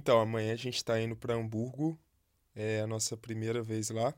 Então, 0.00 0.18
amanhã 0.18 0.54
a 0.54 0.56
gente 0.56 0.76
está 0.76 0.98
indo 0.98 1.14
para 1.14 1.34
Hamburgo, 1.34 2.00
é 2.54 2.80
a 2.80 2.86
nossa 2.86 3.18
primeira 3.18 3.62
vez 3.62 3.90
lá. 3.90 4.14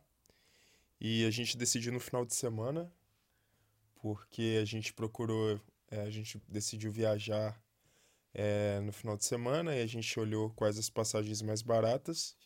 E 1.01 1.25
a 1.27 1.31
gente 1.33 1.57
decidiu 1.57 1.93
no 1.93 1.99
final 1.99 2.25
de 2.25 2.37
semana, 2.37 2.89
porque 3.97 4.61
a 4.63 4.65
gente 4.65 4.95
procurou, 4.95 5.61
é, 5.91 6.03
a 6.03 6.09
gente 6.09 6.41
decidiu 6.47 6.93
viajar 6.93 7.61
é, 8.33 8.79
no 8.79 8.93
final 8.93 9.17
de 9.17 9.25
semana 9.25 9.75
e 9.75 9.83
a 9.83 9.87
gente 9.89 10.21
olhou 10.21 10.51
quais 10.51 10.79
as 10.79 10.89
passagens 10.89 11.43
mais 11.43 11.63
baratas. 11.63 12.37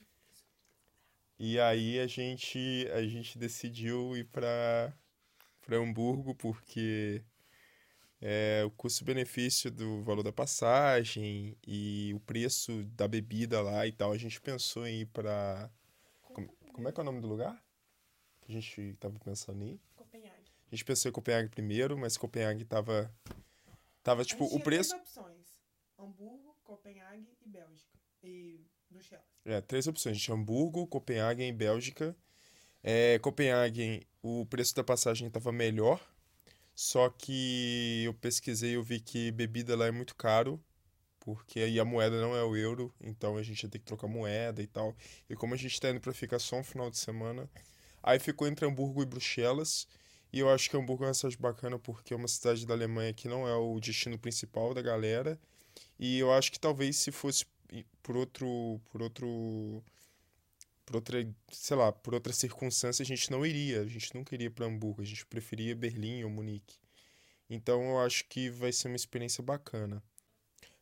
E 1.39 1.61
aí 1.61 2.00
a 2.00 2.07
gente, 2.07 2.89
a 2.91 3.07
gente 3.07 3.37
decidiu 3.37 4.16
ir 4.16 4.24
para 4.24 4.95
Hamburgo 5.71 6.34
porque 6.34 7.23
é, 8.29 8.65
o 8.65 8.73
custo-benefício 8.73 9.71
do 9.71 10.03
valor 10.03 10.25
da 10.25 10.33
passagem 10.33 11.57
e 11.65 12.12
o 12.12 12.19
preço 12.19 12.83
da 12.87 13.07
bebida 13.07 13.62
lá 13.62 13.87
e 13.87 13.93
tal. 13.93 14.11
A 14.11 14.19
gente 14.19 14.41
pensou 14.41 14.85
em 14.85 15.02
ir 15.02 15.07
para. 15.07 15.71
Como, 16.35 16.49
como 16.73 16.89
é 16.89 16.93
que 16.93 16.99
é 16.99 17.02
o 17.02 17.05
nome 17.05 17.21
do 17.21 17.29
lugar? 17.29 17.65
A 18.49 18.51
gente 18.51 18.97
tava 18.99 19.16
pensando 19.21 19.62
em 19.62 19.75
ir? 19.75 19.80
Copenhague. 19.95 20.51
A 20.66 20.75
gente 20.75 20.85
pensou 20.85 21.09
em 21.09 21.12
Copenhague 21.12 21.51
primeiro, 21.51 21.97
mas 21.97 22.16
Copenhague 22.16 22.65
tava. 22.65 23.15
Tava 24.02 24.25
tipo 24.25 24.45
o 24.45 24.59
preço. 24.59 24.91
Três 24.91 25.02
opções: 25.02 25.47
Hamburgo, 25.97 26.57
Copenhague 26.65 27.30
e 27.41 27.49
Bélgica. 27.49 27.97
E 28.24 28.61
Bruxelas. 28.91 29.24
É, 29.45 29.61
três 29.61 29.87
opções: 29.87 30.29
Hamburgo, 30.29 30.85
Copenhague 30.88 31.45
e 31.45 31.52
Bélgica. 31.52 32.16
É, 32.83 33.21
Copenhague, 33.21 34.05
o 34.21 34.45
preço 34.47 34.74
da 34.74 34.83
passagem 34.83 35.30
tava 35.30 35.52
melhor 35.52 36.01
só 36.77 37.09
que 37.09 38.05
eu 38.05 38.13
pesquisei 38.13 38.73
e 38.73 38.74
eu 38.74 38.82
vi 38.85 39.01
que 39.01 39.32
bebida 39.32 39.74
lá 39.74 39.87
é 39.87 39.91
muito 39.91 40.15
caro, 40.15 40.63
porque 41.18 41.60
aí 41.60 41.80
a 41.80 41.87
moeda 41.87 42.21
não 42.21 42.37
é 42.37 42.45
o 42.45 42.55
euro, 42.55 42.95
então 43.01 43.38
a 43.38 43.43
gente 43.43 43.63
ia 43.63 43.71
ter 43.71 43.79
que 43.79 43.87
trocar 43.87 44.07
moeda 44.09 44.63
e 44.63 44.66
tal. 44.66 44.95
E 45.30 45.35
como 45.35 45.55
a 45.55 45.57
gente 45.57 45.80
tá 45.80 45.88
indo 45.91 46.01
pra 46.01 46.13
ficar 46.13 46.38
só 46.38 46.57
um 46.57 46.63
final 46.63 46.91
de 46.91 46.99
semana, 46.99 47.51
aí 48.02 48.18
ficou 48.18 48.46
entre 48.46 48.66
Hamburgo 48.66 49.02
e 49.02 49.07
Bruxelas. 49.07 49.88
E 50.30 50.38
eu 50.38 50.51
acho 50.51 50.68
que 50.68 50.77
Hamburgo 50.77 51.05
é 51.05 51.09
uma 51.09 51.15
cidade 51.15 51.38
bacana 51.38 51.79
porque 51.79 52.13
é 52.13 52.16
uma 52.16 52.29
cidade 52.29 52.66
da 52.66 52.74
Alemanha 52.74 53.15
que 53.15 53.27
não 53.27 53.49
é 53.49 53.57
o 53.57 53.80
destino 53.80 54.18
principal 54.18 54.74
da 54.74 54.83
galera. 54.83 55.40
E 55.99 56.18
eu 56.18 56.30
acho 56.30 56.52
que 56.52 56.61
talvez 56.61 56.96
se 56.96 57.11
fosse 57.11 57.46
por 58.02 58.16
outro, 58.16 58.80
por 58.90 59.01
outro 59.02 59.83
por 60.87 60.96
outra, 60.96 61.29
sei 61.52 61.76
lá, 61.76 61.92
por 61.92 62.15
outra 62.15 62.32
circunstância 62.32 63.02
a 63.02 63.06
gente 63.06 63.30
não 63.30 63.45
iria, 63.45 63.82
a 63.82 63.87
gente 63.87 64.15
nunca 64.15 64.34
iria 64.34 64.50
para 64.50 64.66
Hamburgo, 64.66 65.03
a 65.03 65.04
gente 65.04 65.26
preferia 65.26 65.75
Berlim 65.75 66.22
ou 66.22 66.31
Munique. 66.31 66.78
Então 67.50 67.82
eu 67.91 67.98
acho 67.98 68.26
que 68.28 68.48
vai 68.48 68.72
ser 68.72 68.88
uma 68.88 68.97
experiência 68.97 69.43
bacana. 69.43 70.03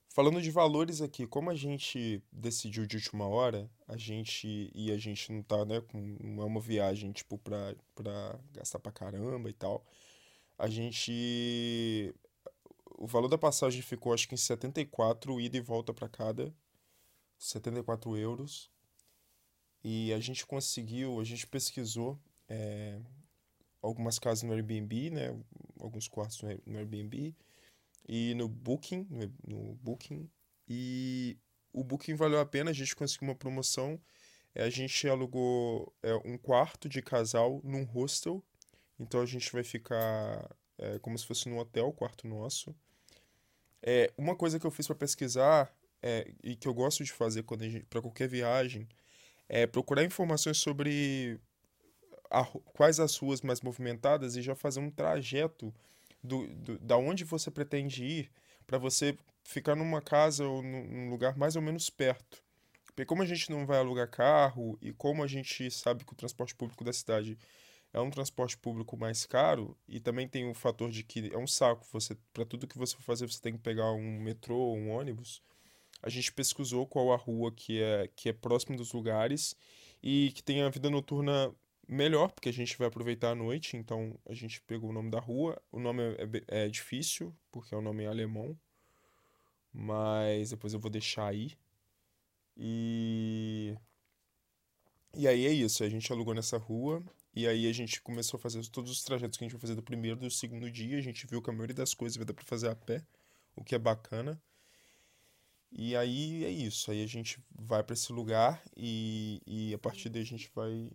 Falando 0.09 0.41
de 0.41 0.51
valores 0.51 1.01
aqui, 1.01 1.27
como 1.27 1.51
a 1.51 1.57
gente 1.57 2.23
decidiu 2.31 2.87
de 2.87 2.97
última 2.97 3.27
hora, 3.27 3.69
a 3.89 3.97
gente 3.97 4.71
e 4.75 4.93
a 4.93 4.99
gente 4.99 5.33
não 5.33 5.43
tá, 5.43 5.65
né, 5.65 5.81
com 5.81 5.99
não 6.21 6.43
é 6.43 6.47
uma 6.47 6.61
viagem 6.61 7.11
tipo 7.11 7.37
para 7.39 7.75
para 7.95 8.39
gastar 8.53 8.79
pra 8.79 8.93
caramba 8.93 9.51
e 9.51 9.53
tal. 9.55 9.85
A 10.59 10.69
gente 10.69 12.15
o 12.97 13.07
valor 13.07 13.29
da 13.29 13.39
passagem 13.39 13.83
ficou 13.83 14.13
acho 14.15 14.29
que 14.29 14.35
em 14.35 14.39
74 14.39 15.41
ida 15.41 15.57
e 15.57 15.61
volta 15.61 15.93
para 15.93 16.09
cada 16.09 16.55
74 17.39 18.17
euros. 18.17 18.71
E 19.85 20.15
a 20.15 20.19
gente 20.19 20.47
conseguiu, 20.47 21.21
a 21.21 21.25
gente 21.25 21.47
pesquisou 21.47 22.19
é, 22.49 22.99
algumas 23.83 24.19
casas 24.19 24.43
no 24.43 24.55
Airbnb, 24.55 25.11
né? 25.11 25.39
Alguns 25.79 26.09
quartos 26.09 26.41
no 26.65 26.79
Airbnb 26.79 27.35
e 28.09 28.35
no 28.35 28.49
Booking, 28.49 29.07
no, 29.47 29.75
Booking. 29.75 30.31
E 30.67 31.37
o 31.71 31.85
Booking 31.85 32.15
valeu 32.15 32.41
a 32.41 32.47
pena, 32.47 32.71
a 32.71 32.75
gente 32.75 32.97
conseguiu 32.97 33.29
uma 33.29 33.35
promoção. 33.35 34.01
É, 34.55 34.65
a 34.65 34.71
gente 34.71 35.07
alugou 35.07 35.93
é, 36.03 36.15
um 36.25 36.39
quarto 36.39 36.89
de 36.89 37.03
casal 37.03 37.61
num 37.63 37.85
hostel. 37.85 38.43
Então 38.99 39.21
a 39.21 39.27
gente 39.27 39.53
vai 39.53 39.63
ficar 39.63 40.51
é, 40.79 40.99
como 41.01 41.19
se 41.19 41.27
fosse 41.27 41.47
num 41.47 41.59
hotel, 41.59 41.93
quarto 41.93 42.27
nosso. 42.27 42.75
É, 43.83 44.11
uma 44.17 44.35
coisa 44.35 44.59
que 44.59 44.67
eu 44.67 44.71
fiz 44.71 44.87
para 44.87 44.97
pesquisar 44.97 45.71
é, 46.03 46.33
e 46.43 46.57
que 46.57 46.67
eu 46.67 46.73
gosto 46.73 47.05
de 47.05 47.13
fazer 47.13 47.45
para 47.91 48.01
qualquer 48.01 48.29
viagem 48.29 48.89
é, 49.49 49.67
procurar 49.67 50.05
informações 50.05 50.59
sobre 50.59 51.39
a, 52.31 52.45
quais 52.45 52.99
as 52.99 53.17
ruas 53.17 53.41
mais 53.41 53.61
movimentadas 53.61 54.37
e 54.37 54.43
já 54.43 54.55
fazer 54.55 54.81
um 54.81 54.91
trajeto 54.91 55.73
do, 56.23 56.47
do 56.49 56.79
da 56.79 56.97
onde 56.97 57.25
você 57.25 57.51
pretende 57.51 58.05
ir 58.05 58.31
para 58.67 58.79
você 58.79 59.17
ficar 59.45 59.77
numa 59.77 60.01
casa 60.01 60.47
ou 60.47 60.63
num 60.63 61.11
lugar 61.11 61.37
mais 61.37 61.55
ou 61.55 61.63
menos 61.63 61.91
perto. 61.91 62.43
Porque 62.87 63.05
como 63.05 63.23
a 63.23 63.27
gente 63.27 63.51
não 63.51 63.67
vai 63.67 63.79
alugar 63.79 64.09
carro 64.09 64.79
e 64.81 64.93
como 64.93 65.23
a 65.23 65.27
gente 65.27 65.71
sabe 65.71 66.05
que 66.05 66.13
o 66.13 66.17
transporte 66.17 66.55
público 66.55 66.85
da 66.85 66.93
cidade 66.93 67.37
é 67.93 68.01
um 68.01 68.11
transporte 68.11 68.57
público 68.57 68.97
mais 68.97 69.27
caro 69.27 69.77
e 69.87 70.01
também 70.01 70.27
tem 70.27 70.49
o 70.49 70.55
fator 70.55 70.91
de 70.91 71.03
que 71.03 71.31
é 71.33 71.39
um 71.39 71.47
saco, 71.47 71.87
você 71.93 72.17
para 72.33 72.45
tudo 72.45 72.67
que 72.67 72.79
você 72.79 72.97
for 72.97 73.03
fazer 73.03 73.31
você 73.31 73.41
tem 73.41 73.53
que 73.53 73.59
pegar 73.59 73.93
um 73.93 74.21
metrô 74.21 74.57
ou 74.57 74.77
um 74.77 74.91
ônibus 74.91 75.43
a 76.05 76.11
gente 76.11 76.31
pesquisou 76.33 76.87
qual 76.87 77.13
a 77.13 77.17
rua 77.17 77.51
que 77.51 77.83
é, 77.83 78.09
que 78.15 78.29
é 78.29 78.33
próximo 78.33 78.77
dos 78.77 78.93
lugares 78.93 79.57
e 80.03 80.33
que 80.35 80.43
tem 80.43 80.63
a 80.63 80.69
vida 80.69 80.91
noturna 80.91 81.51
melhor, 81.89 82.31
porque 82.31 82.51
a 82.51 82.53
gente 82.53 82.77
vai 82.77 82.89
aproveitar 82.89 83.31
a 83.31 83.35
noite, 83.35 83.75
então 83.75 84.19
a 84.27 84.35
gente 84.35 84.61
pegou 84.63 84.91
o 84.91 84.93
nome 84.93 85.11
da 85.11 85.19
rua. 85.19 85.61
O 85.73 85.81
nome 85.81 86.03
é, 86.49 86.65
é 86.65 86.69
difícil, 86.69 87.35
porque 87.51 87.75
é 87.75 87.79
um 87.79 87.83
nome 87.83 88.07
alemão, 88.07 88.59
mas 89.73 90.51
depois 90.51 90.75
eu 90.75 90.81
vou 90.81 90.91
deixar 90.91 91.29
aí. 91.29 91.53
E. 92.55 93.75
E 95.17 95.27
aí 95.27 95.47
é 95.47 95.51
isso, 95.51 95.85
a 95.85 95.89
gente 95.89 96.13
alugou 96.13 96.35
nessa 96.35 96.59
rua, 96.59 97.03
e 97.35 97.47
aí 97.47 97.67
a 97.67 97.73
gente 97.73 98.03
começou 98.03 98.37
a 98.37 98.41
fazer 98.41 98.67
todos 98.69 98.91
os 98.91 99.03
trajetos 99.05 99.39
que 99.39 99.45
a 99.45 99.47
gente 99.47 99.53
vai 99.53 99.61
fazer 99.61 99.75
do 99.75 99.83
primeiro 99.83 100.19
e 100.19 100.21
do 100.21 100.31
segundo 100.31 100.71
dia. 100.71 100.99
A 100.99 101.01
gente 101.01 101.27
viu 101.27 101.41
que 101.41 101.49
a 101.49 101.53
maioria 101.53 101.75
das 101.75 101.95
coisas 101.95 102.17
vai 102.17 102.27
dar 102.27 102.35
pra 102.35 102.45
fazer 102.45 102.69
a 102.69 102.77
pé, 102.77 103.03
o 103.57 103.65
que 103.65 103.75
é 103.75 103.79
bacana. 103.79 104.39
E 105.77 105.97
aí 105.97 106.45
é 106.45 106.51
isso. 106.51 106.91
Aí 106.91 107.03
a 107.03 107.07
gente 107.07 107.43
vai 107.51 107.83
para 107.83 107.95
esse 107.95 108.13
lugar 108.13 108.63
e, 108.77 109.43
e 109.45 109.75
a 109.75 109.79
partir 109.79 110.09
daí 110.09 110.23
a 110.23 110.27
gente 110.27 110.51
vai. 110.55 110.91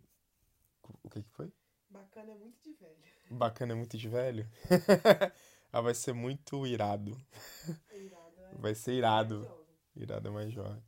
O 1.03 1.09
que, 1.09 1.22
que 1.22 1.29
foi? 1.31 1.51
Bacana 1.90 2.31
é 2.31 2.35
muito 2.35 2.63
de 2.63 2.73
velho. 2.73 2.95
Bacana 3.29 3.73
é 3.73 3.75
muito 3.75 3.97
de 3.97 4.07
velho? 4.07 4.50
ah, 5.72 5.81
vai 5.81 5.94
ser 5.94 6.13
muito 6.13 6.66
irado. 6.66 7.19
Irado, 7.91 8.41
é. 8.41 8.56
Vai 8.56 8.73
ser 8.73 8.94
irado. 8.94 9.47
Irado 9.95 10.29
é 10.29 10.31
mais 10.31 10.53
jovem. 10.53 10.81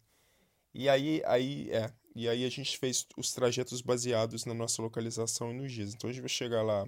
E 0.73 0.88
aí, 0.88 1.22
aí, 1.25 1.69
é. 1.72 1.91
E 2.16 2.29
aí 2.29 2.46
a 2.46 2.50
gente 2.50 2.78
fez 2.78 3.06
os 3.18 3.34
trajetos 3.34 3.81
baseados 3.81 4.46
na 4.46 4.53
nossa 4.53 4.81
localização 4.81 5.52
e 5.52 5.53
nos 5.53 5.72
dias. 5.72 5.94
Então 5.94 6.09
a 6.09 6.13
gente 6.13 6.22
vai 6.22 6.29
chegar 6.29 6.62
lá 6.62 6.88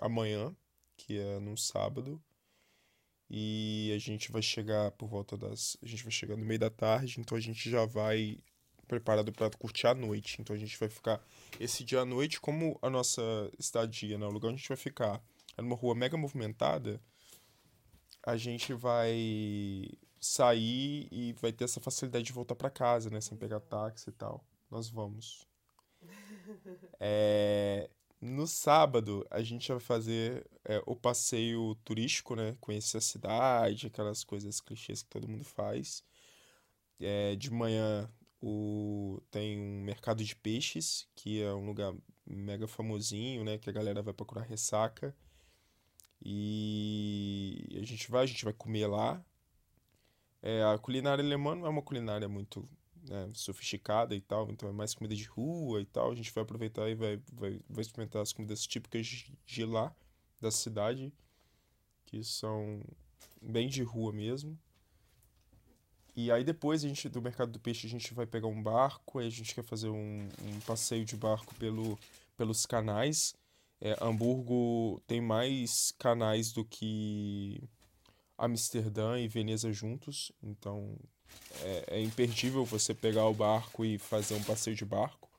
amanhã, 0.00 0.54
que 0.96 1.18
é 1.18 1.38
num 1.40 1.56
sábado. 1.56 2.22
E 3.34 3.90
a 3.96 3.98
gente 3.98 4.30
vai 4.30 4.42
chegar 4.42 4.90
por 4.90 5.08
volta 5.08 5.38
das. 5.38 5.78
A 5.82 5.86
gente 5.86 6.02
vai 6.02 6.12
chegar 6.12 6.36
no 6.36 6.44
meio 6.44 6.60
da 6.60 6.68
tarde, 6.68 7.18
então 7.18 7.34
a 7.34 7.40
gente 7.40 7.70
já 7.70 7.86
vai 7.86 8.38
preparado 8.86 9.32
para 9.32 9.48
curtir 9.56 9.86
a 9.86 9.94
noite. 9.94 10.36
Então 10.38 10.54
a 10.54 10.58
gente 10.58 10.78
vai 10.78 10.90
ficar 10.90 11.18
esse 11.58 11.82
dia 11.82 12.00
à 12.00 12.04
noite, 12.04 12.38
como 12.38 12.78
a 12.82 12.90
nossa 12.90 13.22
estadia, 13.58 14.18
né? 14.18 14.26
O 14.26 14.30
lugar 14.30 14.48
onde 14.48 14.56
a 14.56 14.58
gente 14.58 14.68
vai 14.68 14.76
ficar 14.76 15.22
é 15.56 15.62
numa 15.62 15.74
rua 15.74 15.94
mega 15.94 16.14
movimentada, 16.14 17.00
a 18.22 18.36
gente 18.36 18.74
vai 18.74 19.88
sair 20.20 21.08
e 21.10 21.32
vai 21.40 21.52
ter 21.52 21.64
essa 21.64 21.80
facilidade 21.80 22.26
de 22.26 22.32
voltar 22.34 22.54
para 22.54 22.68
casa, 22.68 23.08
né? 23.08 23.22
Sem 23.22 23.38
pegar 23.38 23.60
táxi 23.60 24.10
e 24.10 24.12
tal. 24.12 24.44
Nós 24.70 24.90
vamos. 24.90 25.48
É, 27.04 27.90
no 28.22 28.46
sábado, 28.46 29.26
a 29.28 29.42
gente 29.42 29.68
vai 29.68 29.80
fazer 29.80 30.46
é, 30.64 30.80
o 30.86 30.94
passeio 30.94 31.74
turístico, 31.84 32.36
né? 32.36 32.56
Conhecer 32.60 32.98
a 32.98 33.00
cidade, 33.00 33.88
aquelas 33.88 34.22
coisas 34.22 34.60
clichês 34.60 35.02
que 35.02 35.10
todo 35.10 35.28
mundo 35.28 35.44
faz. 35.44 36.04
É, 37.00 37.34
de 37.34 37.50
manhã 37.50 38.08
o, 38.40 39.20
tem 39.28 39.58
um 39.60 39.82
mercado 39.82 40.22
de 40.24 40.36
peixes, 40.36 41.08
que 41.16 41.42
é 41.42 41.52
um 41.52 41.66
lugar 41.66 41.92
mega 42.24 42.68
famosinho, 42.68 43.42
né? 43.42 43.58
Que 43.58 43.68
a 43.68 43.72
galera 43.72 44.02
vai 44.02 44.14
procurar 44.14 44.42
ressaca. 44.42 45.12
E 46.24 47.66
a 47.80 47.84
gente 47.84 48.08
vai, 48.08 48.22
a 48.22 48.26
gente 48.26 48.44
vai 48.44 48.52
comer 48.52 48.86
lá. 48.86 49.24
É, 50.40 50.62
a 50.62 50.78
culinária 50.78 51.24
alemã 51.24 51.56
não 51.56 51.66
é 51.66 51.70
uma 51.70 51.82
culinária 51.82 52.28
muito 52.28 52.68
né, 53.08 53.30
sofisticada 53.34 54.14
e 54.14 54.20
tal, 54.20 54.50
então 54.50 54.68
é 54.68 54.72
mais 54.72 54.94
comida 54.94 55.14
de 55.14 55.24
rua 55.24 55.80
e 55.80 55.86
tal. 55.86 56.10
A 56.10 56.14
gente 56.14 56.32
vai 56.32 56.42
aproveitar 56.42 56.88
e 56.88 56.94
vai, 56.94 57.20
vai, 57.32 57.60
vai 57.68 57.82
experimentar 57.82 58.22
as 58.22 58.32
comidas 58.32 58.66
típicas 58.66 59.26
de 59.46 59.64
lá, 59.64 59.94
da 60.40 60.50
cidade, 60.50 61.12
que 62.06 62.22
são 62.24 62.82
bem 63.40 63.68
de 63.68 63.82
rua 63.82 64.12
mesmo. 64.12 64.58
E 66.14 66.30
aí 66.30 66.44
depois 66.44 66.84
a 66.84 66.88
gente, 66.88 67.08
do 67.08 67.22
mercado 67.22 67.52
do 67.52 67.60
peixe, 67.60 67.86
a 67.86 67.90
gente 67.90 68.12
vai 68.12 68.26
pegar 68.26 68.46
um 68.46 68.62
barco, 68.62 69.18
aí 69.18 69.26
a 69.26 69.30
gente 69.30 69.54
quer 69.54 69.64
fazer 69.64 69.88
um, 69.88 70.28
um 70.42 70.60
passeio 70.66 71.04
de 71.04 71.16
barco 71.16 71.54
pelo, 71.54 71.98
pelos 72.36 72.66
canais. 72.66 73.34
É, 73.80 73.96
Hamburgo 74.00 75.00
tem 75.06 75.20
mais 75.20 75.92
canais 75.98 76.52
do 76.52 76.64
que 76.64 77.62
Amsterdã 78.36 79.18
e 79.18 79.26
Veneza 79.26 79.72
juntos, 79.72 80.30
então 80.42 80.96
é, 81.62 81.98
é 81.98 82.00
imperdível 82.00 82.64
você 82.64 82.94
pegar 82.94 83.26
o 83.26 83.34
barco 83.34 83.84
e 83.84 83.98
fazer 83.98 84.34
um 84.34 84.42
passeio 84.42 84.76
de 84.76 84.84
barco. 84.84 85.30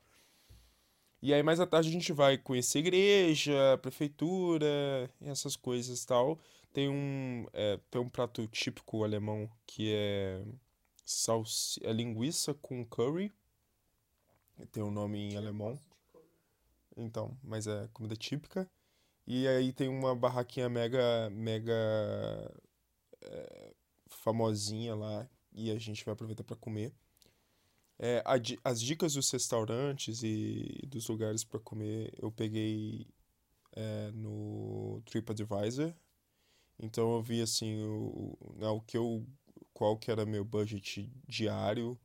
E 1.20 1.32
aí 1.32 1.42
mais 1.42 1.58
à 1.58 1.66
tarde 1.66 1.88
a 1.88 1.92
gente 1.92 2.12
vai 2.12 2.36
conhecer 2.36 2.80
igreja, 2.80 3.78
prefeitura, 3.80 5.10
essas 5.22 5.56
coisas 5.56 6.02
e 6.02 6.06
tal. 6.06 6.38
Tem 6.72 6.88
um, 6.88 7.46
é, 7.52 7.78
tem 7.90 8.00
um 8.00 8.08
prato 8.08 8.46
típico 8.48 9.04
alemão 9.04 9.50
que 9.66 9.92
é, 9.94 10.44
salsi 11.04 11.80
é 11.82 11.92
linguiça 11.92 12.52
com 12.54 12.84
curry. 12.84 13.32
Tem 14.70 14.82
um 14.82 14.90
nome 14.90 15.18
em 15.18 15.36
alemão. 15.36 15.78
Então, 16.96 17.36
mas 17.42 17.66
é 17.66 17.88
comida 17.92 18.16
típica. 18.16 18.68
E 19.26 19.48
aí 19.48 19.72
tem 19.72 19.88
uma 19.88 20.14
barraquinha 20.14 20.68
mega, 20.68 21.30
mega 21.30 21.72
é, 23.22 23.72
famosinha 24.08 24.94
lá 24.94 25.28
e 25.54 25.70
a 25.70 25.78
gente 25.78 26.04
vai 26.04 26.12
aproveitar 26.12 26.44
para 26.44 26.56
comer. 26.56 26.92
É, 27.98 28.22
a, 28.26 28.34
as 28.64 28.80
dicas 28.80 29.14
dos 29.14 29.30
restaurantes 29.30 30.22
e 30.22 30.82
dos 30.86 31.06
lugares 31.08 31.44
para 31.44 31.60
comer 31.60 32.12
eu 32.20 32.30
peguei 32.30 33.06
é, 33.72 34.10
no 34.12 35.00
TripAdvisor. 35.06 35.94
Então 36.78 37.14
eu 37.14 37.22
vi 37.22 37.40
assim 37.40 37.80
o, 37.82 38.36
o 38.40 38.80
que 38.82 38.96
eu 38.96 39.26
qual 39.72 39.96
que 39.96 40.10
era 40.10 40.24
meu 40.24 40.44
budget 40.44 41.10
diário 41.26 41.98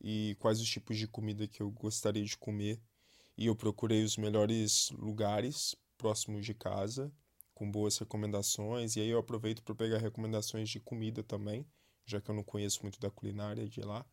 e 0.00 0.36
quais 0.38 0.60
os 0.60 0.68
tipos 0.68 0.96
de 0.98 1.08
comida 1.08 1.48
que 1.48 1.62
eu 1.62 1.70
gostaria 1.70 2.24
de 2.24 2.36
comer. 2.36 2.80
E 3.36 3.46
eu 3.46 3.56
procurei 3.56 4.04
os 4.04 4.16
melhores 4.16 4.90
lugares 4.90 5.74
próximos 5.96 6.44
de 6.44 6.54
casa 6.54 7.12
com 7.54 7.70
boas 7.70 7.98
recomendações 7.98 8.96
e 8.96 9.00
aí 9.00 9.08
eu 9.08 9.18
aproveito 9.18 9.62
para 9.62 9.74
pegar 9.74 9.98
recomendações 9.98 10.68
de 10.68 10.80
comida 10.80 11.22
também, 11.22 11.66
já 12.04 12.20
que 12.20 12.30
eu 12.30 12.34
não 12.34 12.42
conheço 12.44 12.82
muito 12.82 13.00
da 13.00 13.10
culinária 13.10 13.68
de 13.68 13.80
lá. 13.80 14.04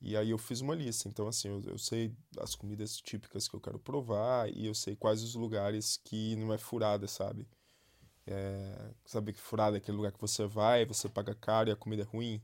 E 0.00 0.16
aí 0.16 0.30
eu 0.30 0.38
fiz 0.38 0.60
uma 0.60 0.74
lista. 0.74 1.08
Então, 1.08 1.28
assim, 1.28 1.48
eu, 1.48 1.60
eu 1.62 1.78
sei 1.78 2.14
as 2.38 2.54
comidas 2.54 2.96
típicas 2.96 3.46
que 3.46 3.54
eu 3.54 3.60
quero 3.60 3.78
provar 3.78 4.48
e 4.50 4.66
eu 4.66 4.74
sei 4.74 4.96
quais 4.96 5.22
os 5.22 5.34
lugares 5.34 5.98
que 5.98 6.36
não 6.36 6.52
é 6.52 6.58
furada, 6.58 7.06
sabe? 7.06 7.46
É, 8.26 8.94
sabe 9.04 9.32
que 9.32 9.40
furada 9.40 9.76
é 9.76 9.78
aquele 9.78 9.96
lugar 9.96 10.12
que 10.12 10.20
você 10.20 10.46
vai, 10.46 10.86
você 10.86 11.08
paga 11.08 11.34
caro 11.34 11.68
e 11.68 11.72
a 11.72 11.76
comida 11.76 12.02
é 12.02 12.06
ruim. 12.06 12.42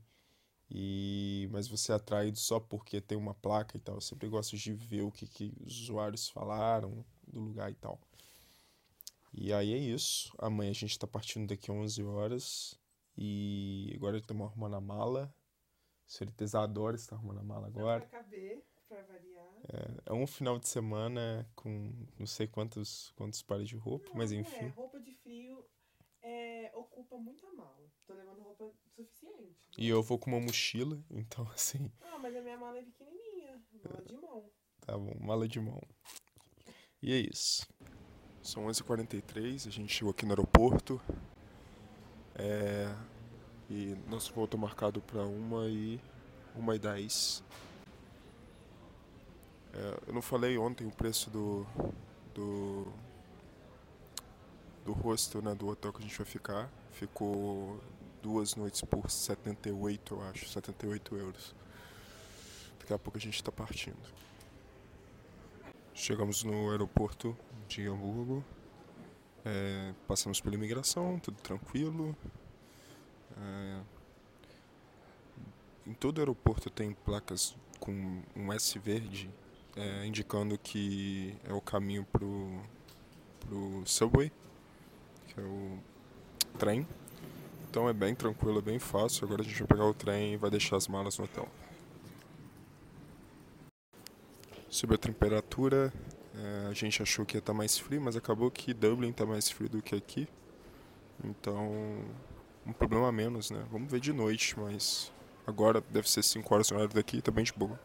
E, 0.69 1.47
mas 1.51 1.67
você 1.67 1.91
é 1.93 1.95
atraído 1.95 2.37
só 2.37 2.59
porque 2.59 2.99
tem 3.01 3.17
uma 3.17 3.33
placa 3.33 3.77
e 3.77 3.79
tal. 3.79 3.95
Eu 3.95 4.01
sempre 4.01 4.27
gosto 4.27 4.57
de 4.57 4.73
ver 4.73 5.01
o 5.03 5.11
que, 5.11 5.25
que 5.27 5.53
os 5.65 5.81
usuários 5.81 6.29
falaram 6.29 7.05
do 7.25 7.39
lugar 7.39 7.71
e 7.71 7.75
tal. 7.75 7.99
E 9.33 9.53
aí 9.53 9.73
é 9.73 9.77
isso. 9.77 10.33
Amanhã 10.37 10.71
a 10.71 10.73
gente 10.73 10.97
tá 10.99 11.07
partindo 11.07 11.47
daqui 11.47 11.71
11 11.71 12.03
horas. 12.03 12.77
E 13.17 13.91
agora 13.95 14.17
estamos 14.17 14.47
arrumando 14.47 14.75
a 14.75 14.81
mala. 14.81 15.33
Senhorita 16.05 16.45
adora 16.59 16.95
estar 16.95 17.15
arrumando 17.15 17.39
a 17.39 17.43
mala 17.43 17.67
agora. 17.67 18.05
Pra 18.05 18.19
caber, 18.19 18.63
pra 18.87 19.01
variar. 19.03 19.47
É, 19.67 20.11
é, 20.11 20.13
um 20.13 20.27
final 20.27 20.59
de 20.59 20.67
semana 20.67 21.49
com 21.55 21.91
não 22.17 22.27
sei 22.27 22.47
quantos, 22.47 23.11
quantos 23.17 23.41
pares 23.41 23.67
de 23.67 23.75
roupa, 23.75 24.09
não, 24.09 24.15
mas 24.15 24.31
é, 24.31 24.35
enfim. 24.35 24.65
É, 24.65 24.69
roupa 24.69 24.99
de 24.99 25.11
frio 25.15 25.65
é, 26.21 26.71
ocupa 26.75 27.17
muita 27.17 27.51
mala. 27.53 27.91
Tô 28.05 28.13
levando 28.13 28.41
roupa 28.41 28.71
suficiente. 28.83 29.57
E 29.77 29.87
eu 29.87 30.03
vou 30.03 30.19
com 30.19 30.29
uma 30.29 30.39
mochila, 30.39 31.03
então 31.09 31.45
assim. 31.51 31.91
Ah, 32.01 32.19
mas 32.19 32.35
a 32.35 32.41
minha 32.41 32.57
mala 32.57 32.77
é 32.77 32.83
pequenininha. 32.83 33.61
Mala 33.83 34.01
de 34.03 34.15
mão. 34.15 34.51
Tá 34.81 34.97
bom, 34.97 35.17
mala 35.19 35.47
de 35.47 35.59
mão. 35.59 35.81
E 37.01 37.13
é 37.13 37.17
isso. 37.17 37.67
São 38.41 38.65
11h43, 38.67 39.67
a 39.67 39.71
gente 39.71 39.93
chegou 39.93 40.11
aqui 40.11 40.25
no 40.25 40.31
aeroporto. 40.31 41.01
É, 42.37 42.93
e 43.69 43.97
nosso 44.07 44.31
voo 44.33 44.45
está 44.45 44.57
marcado 44.57 45.01
para 45.01 45.23
uma 45.23 45.65
e 45.67 45.99
uma 46.55 46.75
e 46.75 46.79
dez. 46.79 47.43
É, 49.73 49.99
eu 50.07 50.13
não 50.13 50.21
falei 50.21 50.57
ontem 50.57 50.85
o 50.87 50.91
preço 50.91 51.29
do 51.29 51.65
do 52.33 52.87
do 54.85 54.93
hostel, 54.93 55.41
né, 55.41 55.53
do 55.53 55.67
hotel 55.67 55.91
que 55.91 55.99
a 55.99 56.01
gente 56.01 56.17
vai 56.17 56.25
ficar. 56.25 56.69
Ficou 56.91 57.81
duas 58.21 58.55
noites 58.55 58.81
por 58.81 59.09
78, 59.09 60.13
eu 60.15 60.21
acho, 60.23 60.47
78 60.47 61.15
euros. 61.17 61.55
Daqui 62.79 62.93
a 62.93 62.99
pouco 62.99 63.17
a 63.17 63.21
gente 63.21 63.35
está 63.35 63.51
partindo. 63.51 63.97
Chegamos 65.93 66.43
no 66.43 66.71
aeroporto 66.71 67.35
de 67.67 67.87
Hamburgo. 67.87 68.43
É, 69.49 69.93
passamos 70.05 70.41
pela 70.41 70.55
imigração, 70.55 71.17
tudo 71.19 71.37
tranquilo. 71.41 72.13
É, 73.37 73.79
em 75.85 75.93
todo 75.93 76.19
aeroporto 76.19 76.69
tem 76.69 76.91
placas 76.91 77.55
com 77.79 78.21
um 78.35 78.51
S 78.51 78.77
verde 78.77 79.29
é, 79.77 80.05
indicando 80.05 80.57
que 80.57 81.33
é 81.45 81.53
o 81.53 81.61
caminho 81.61 82.05
pro, 82.11 82.61
pro 83.39 83.83
subway, 83.85 84.29
que 85.27 85.39
é 85.39 85.43
o 85.43 85.79
trem. 86.59 86.85
Então 87.69 87.87
é 87.87 87.93
bem 87.93 88.13
tranquilo, 88.13 88.59
é 88.59 88.61
bem 88.61 88.79
fácil. 88.79 89.25
Agora 89.25 89.43
a 89.43 89.45
gente 89.45 89.59
vai 89.59 89.67
pegar 89.67 89.85
o 89.85 89.93
trem 89.93 90.33
e 90.33 90.37
vai 90.37 90.49
deixar 90.49 90.75
as 90.75 90.89
malas 90.89 91.17
no 91.17 91.23
hotel. 91.23 91.47
Sobre 94.69 94.95
a 94.95 94.99
temperatura, 94.99 95.93
é, 96.37 96.67
a 96.67 96.73
gente 96.73 97.01
achou 97.01 97.25
que 97.25 97.35
ia 97.35 97.39
estar 97.39 97.51
tá 97.51 97.57
mais 97.57 97.77
frio, 97.77 97.99
mas 97.99 98.15
acabou 98.15 98.51
que 98.51 98.73
Dublin 98.73 99.09
está 99.09 99.25
mais 99.25 99.49
frio 99.49 99.69
do 99.69 99.81
que 99.81 99.95
aqui. 99.95 100.27
Então, 101.23 102.05
um 102.65 102.73
problema 102.73 103.07
a 103.07 103.11
menos, 103.11 103.49
né? 103.49 103.65
Vamos 103.71 103.91
ver 103.91 103.99
de 103.99 104.13
noite, 104.13 104.57
mas 104.59 105.11
agora 105.47 105.81
deve 105.81 106.09
ser 106.09 106.23
5 106.23 106.53
horas 106.53 106.69
no 106.69 106.77
horário 106.77 106.93
daqui, 106.93 107.21
tá 107.21 107.31
bem 107.31 107.43
de 107.43 107.53
boa. 107.53 107.79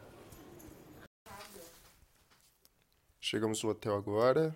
Chegamos 3.20 3.62
no 3.62 3.70
hotel 3.70 3.96
agora 3.96 4.54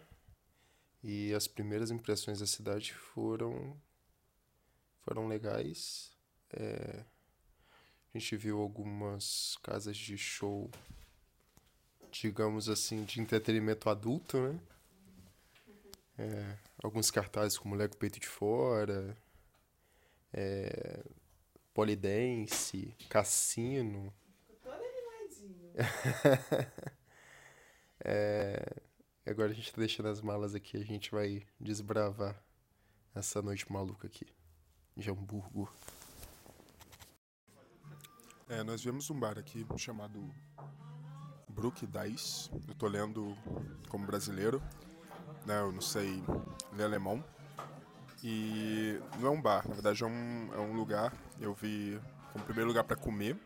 e 1.02 1.32
as 1.32 1.46
primeiras 1.46 1.90
impressões 1.90 2.40
da 2.40 2.46
cidade 2.46 2.92
foram 2.92 3.74
foram 5.04 5.26
legais. 5.26 6.10
É, 6.52 7.04
a 8.12 8.18
gente 8.18 8.36
viu 8.36 8.60
algumas 8.60 9.56
casas 9.62 9.96
de 9.96 10.18
show 10.18 10.70
digamos 12.22 12.68
assim, 12.68 13.04
de 13.04 13.20
entretenimento 13.20 13.90
adulto, 13.90 14.38
né? 14.38 14.60
É, 16.18 16.56
alguns 16.82 17.10
cartazes 17.10 17.58
como 17.58 17.74
Lego 17.74 17.96
Peito 17.96 18.18
de 18.18 18.26
Fora, 18.26 19.16
é, 20.32 21.04
Polidense, 21.74 22.94
Cassino. 23.08 24.12
Ficou 24.46 24.72
todo 24.72 24.82
animadinho. 24.82 25.72
é, 28.00 28.82
agora 29.26 29.50
a 29.50 29.54
gente 29.54 29.72
tá 29.72 29.78
deixando 29.78 30.08
as 30.08 30.22
malas 30.22 30.54
aqui, 30.54 30.78
a 30.78 30.84
gente 30.84 31.10
vai 31.10 31.46
desbravar 31.60 32.42
essa 33.14 33.42
noite 33.42 33.70
maluca 33.70 34.06
aqui 34.06 34.26
de 34.96 35.10
Hamburgo. 35.10 35.70
É, 38.48 38.62
nós 38.62 38.82
vimos 38.82 39.10
um 39.10 39.18
bar 39.18 39.38
aqui 39.38 39.66
chamado 39.76 40.32
Brook 41.56 41.86
10. 41.86 42.50
Eu 42.68 42.74
tô 42.74 42.86
lendo 42.86 43.34
como 43.88 44.06
brasileiro, 44.06 44.62
né? 45.46 45.58
Eu 45.58 45.72
não 45.72 45.80
sei 45.80 46.22
ler 46.74 46.84
alemão. 46.84 47.24
E 48.22 49.00
não 49.18 49.28
é 49.28 49.30
um 49.30 49.40
bar, 49.40 49.66
na 49.66 49.74
verdade 49.74 50.04
é 50.04 50.06
um, 50.06 50.50
é 50.54 50.58
um 50.58 50.74
lugar. 50.74 51.12
Eu 51.40 51.54
vi 51.54 51.98
como 52.32 52.44
primeiro 52.44 52.68
lugar 52.68 52.84
para 52.84 52.94
comer. 52.94 53.36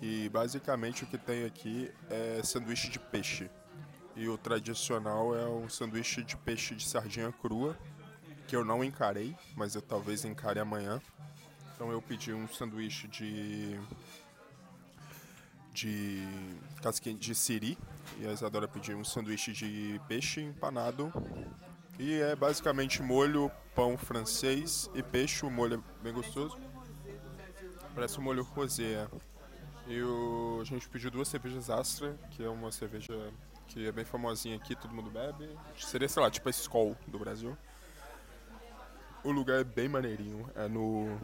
E 0.00 0.28
basicamente 0.28 1.02
o 1.02 1.06
que 1.08 1.18
tem 1.18 1.44
aqui 1.44 1.90
é 2.08 2.40
sanduíche 2.44 2.88
de 2.88 3.00
peixe. 3.00 3.50
E 4.14 4.28
o 4.28 4.38
tradicional 4.38 5.36
é 5.36 5.48
um 5.48 5.68
sanduíche 5.68 6.22
de 6.22 6.36
peixe 6.36 6.74
de 6.74 6.88
sardinha 6.88 7.32
crua, 7.32 7.76
que 8.46 8.54
eu 8.54 8.64
não 8.64 8.84
encarei, 8.84 9.36
mas 9.56 9.74
eu 9.74 9.82
talvez 9.82 10.24
encare 10.24 10.60
amanhã. 10.60 11.02
Então 11.74 11.90
eu 11.90 12.00
pedi 12.00 12.32
um 12.32 12.46
sanduíche 12.46 13.08
de 13.08 13.78
de 15.86 16.26
casquinha 16.82 17.14
de 17.14 17.34
siri 17.34 17.78
e 18.18 18.26
a 18.26 18.32
Isadora 18.32 18.66
pediu 18.66 18.98
um 18.98 19.04
sanduíche 19.04 19.52
de 19.52 20.00
peixe 20.08 20.40
empanado 20.40 21.12
e 21.98 22.20
é 22.20 22.34
basicamente 22.34 23.00
molho, 23.00 23.50
pão 23.74 23.96
francês 23.96 24.90
e 24.94 25.02
peixe, 25.02 25.46
o 25.46 25.50
molho 25.50 25.74
é 25.74 26.02
bem 26.02 26.12
gostoso. 26.12 26.58
Parece 27.94 28.18
um 28.18 28.22
molho 28.22 28.42
rosé. 28.42 29.08
E 29.86 30.02
o, 30.02 30.58
a 30.60 30.64
gente 30.64 30.88
pediu 30.88 31.10
duas 31.10 31.28
cervejas 31.28 31.70
Astra, 31.70 32.16
que 32.32 32.44
é 32.44 32.48
uma 32.48 32.70
cerveja 32.70 33.14
que 33.68 33.86
é 33.86 33.92
bem 33.92 34.04
famosinha 34.04 34.56
aqui, 34.56 34.74
todo 34.74 34.94
mundo 34.94 35.10
bebe. 35.10 35.48
Seria, 35.76 36.08
sei 36.08 36.22
lá, 36.22 36.30
tipo 36.30 36.48
a 36.48 36.50
Skol 36.50 36.96
do 37.06 37.18
Brasil. 37.18 37.56
O 39.24 39.30
lugar 39.30 39.60
é 39.60 39.64
bem 39.64 39.88
maneirinho, 39.88 40.48
é 40.54 40.68
no, 40.68 41.18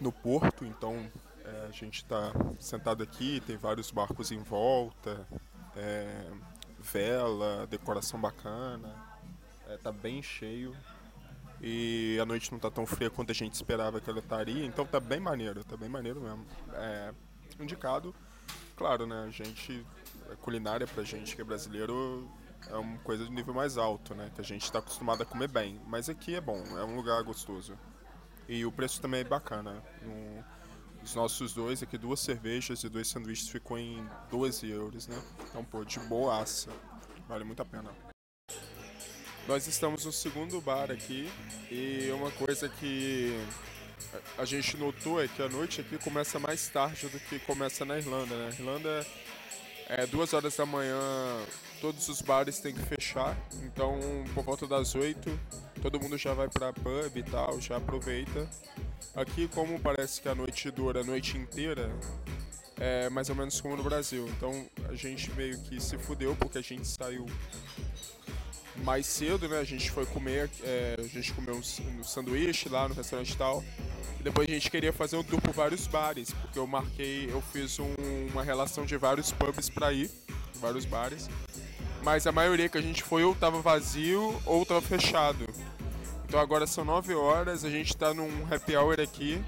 no 0.00 0.12
porto, 0.12 0.64
então 0.64 1.10
é, 1.44 1.66
a 1.68 1.70
gente 1.70 1.96
está 1.96 2.32
sentado 2.58 3.02
aqui, 3.02 3.42
tem 3.46 3.56
vários 3.56 3.90
barcos 3.90 4.32
em 4.32 4.42
volta, 4.42 5.26
é, 5.76 6.30
vela, 6.78 7.66
decoração 7.66 8.20
bacana, 8.20 8.94
é, 9.68 9.76
tá 9.76 9.92
bem 9.92 10.22
cheio. 10.22 10.74
E 11.60 12.18
a 12.20 12.26
noite 12.26 12.52
não 12.52 12.58
tá 12.58 12.70
tão 12.70 12.84
fria 12.84 13.08
quanto 13.08 13.30
a 13.30 13.34
gente 13.34 13.54
esperava 13.54 14.00
que 14.00 14.10
ela 14.10 14.18
estaria, 14.18 14.66
então 14.66 14.84
tá 14.84 15.00
bem 15.00 15.20
maneiro, 15.20 15.64
tá 15.64 15.76
bem 15.76 15.88
maneiro 15.88 16.20
mesmo. 16.20 16.44
É, 16.74 17.14
indicado, 17.58 18.14
claro, 18.76 19.06
né? 19.06 19.24
A 19.26 19.30
gente, 19.30 19.86
a 20.30 20.36
culinária 20.36 20.86
pra 20.86 21.02
gente 21.04 21.34
que 21.34 21.40
é 21.40 21.44
brasileiro 21.44 22.28
é 22.68 22.76
uma 22.76 22.98
coisa 22.98 23.24
de 23.24 23.30
nível 23.30 23.54
mais 23.54 23.78
alto, 23.78 24.14
né? 24.14 24.30
Que 24.34 24.40
a 24.40 24.44
gente 24.44 24.70
tá 24.70 24.78
acostumado 24.78 25.22
a 25.22 25.26
comer 25.26 25.48
bem. 25.48 25.80
Mas 25.86 26.08
aqui 26.08 26.34
é 26.34 26.40
bom, 26.40 26.62
é 26.78 26.84
um 26.84 26.96
lugar 26.96 27.22
gostoso. 27.22 27.78
E 28.48 28.64
o 28.66 28.72
preço 28.72 29.00
também 29.00 29.20
é 29.20 29.24
bacana. 29.24 29.82
No, 30.02 30.44
os 31.04 31.14
nossos 31.14 31.52
dois 31.52 31.82
aqui, 31.82 31.98
duas 31.98 32.18
cervejas 32.18 32.82
e 32.82 32.88
dois 32.88 33.08
sanduíches 33.08 33.48
ficou 33.48 33.78
em 33.78 34.02
12 34.30 34.70
euros, 34.70 35.06
né? 35.06 35.22
Então, 35.50 35.62
pô, 35.62 35.84
de 35.84 36.00
boaça. 36.00 36.70
Vale 37.28 37.44
muito 37.44 37.60
a 37.60 37.64
pena. 37.64 37.90
Nós 39.46 39.66
estamos 39.66 40.06
no 40.06 40.12
segundo 40.12 40.58
bar 40.62 40.90
aqui 40.90 41.30
e 41.70 42.10
uma 42.12 42.30
coisa 42.30 42.66
que 42.68 43.38
a 44.38 44.46
gente 44.46 44.78
notou 44.78 45.22
é 45.22 45.28
que 45.28 45.42
a 45.42 45.48
noite 45.48 45.82
aqui 45.82 45.98
começa 45.98 46.38
mais 46.38 46.68
tarde 46.68 47.06
do 47.08 47.20
que 47.20 47.38
começa 47.40 47.84
na 47.84 47.98
Irlanda, 47.98 48.34
né? 48.34 48.48
Irlanda 48.58 49.06
é 49.88 50.06
duas 50.06 50.32
horas 50.32 50.56
da 50.56 50.66
manhã, 50.66 50.98
todos 51.80 52.08
os 52.08 52.20
bares 52.22 52.58
têm 52.60 52.74
que 52.74 52.82
fechar, 52.82 53.36
então 53.64 53.98
por 54.34 54.44
volta 54.44 54.66
das 54.66 54.94
oito 54.94 55.38
todo 55.82 56.00
mundo 56.00 56.16
já 56.16 56.32
vai 56.32 56.48
pra 56.48 56.72
pub 56.72 57.16
e 57.16 57.22
tal, 57.22 57.60
já 57.60 57.76
aproveita. 57.76 58.48
Aqui, 59.14 59.46
como 59.48 59.78
parece 59.78 60.20
que 60.20 60.28
a 60.28 60.34
noite 60.34 60.70
dura 60.70 61.02
a 61.02 61.04
noite 61.04 61.36
inteira, 61.36 61.90
é 62.76 63.08
mais 63.10 63.28
ou 63.28 63.36
menos 63.36 63.60
como 63.60 63.76
no 63.76 63.82
Brasil. 63.82 64.26
Então 64.30 64.66
a 64.88 64.94
gente 64.94 65.30
meio 65.32 65.60
que 65.60 65.80
se 65.80 65.98
fudeu 65.98 66.34
porque 66.36 66.58
a 66.58 66.62
gente 66.62 66.88
saiu 66.88 67.26
mais 68.82 69.06
cedo, 69.06 69.48
né? 69.48 69.58
A 69.58 69.64
gente 69.64 69.90
foi 69.90 70.04
comer, 70.06 70.50
é, 70.62 70.96
a 70.98 71.02
gente 71.02 71.32
comeu 71.32 71.54
um, 71.54 72.00
um 72.00 72.04
sanduíche 72.04 72.68
lá 72.68 72.88
no 72.88 72.94
restaurante 72.94 73.32
e 73.32 73.36
tal. 73.36 73.62
E 74.18 74.22
depois 74.22 74.48
a 74.48 74.52
gente 74.52 74.70
queria 74.70 74.92
fazer 74.92 75.16
um 75.16 75.22
tour 75.22 75.40
por 75.40 75.52
vários 75.52 75.86
bares, 75.86 76.32
porque 76.32 76.58
eu 76.58 76.66
marquei, 76.66 77.28
eu 77.30 77.40
fiz 77.40 77.78
um, 77.78 77.94
uma 78.32 78.42
relação 78.42 78.84
de 78.84 78.96
vários 78.96 79.30
pubs 79.32 79.68
para 79.68 79.92
ir, 79.92 80.10
vários 80.60 80.84
bares. 80.84 81.28
Mas 82.02 82.26
a 82.26 82.32
maioria 82.32 82.68
que 82.68 82.76
a 82.76 82.82
gente 82.82 83.02
foi 83.02 83.24
ou 83.24 83.34
tava 83.34 83.60
vazio 83.60 84.38
ou 84.44 84.66
tava 84.66 84.82
fechado. 84.82 85.46
Então 86.26 86.38
agora 86.38 86.66
são 86.66 86.84
9 86.84 87.14
horas, 87.14 87.64
a 87.64 87.70
gente 87.70 87.96
tá 87.96 88.12
num 88.12 88.46
happy 88.50 88.76
hour 88.76 89.00
aqui. 89.00 89.42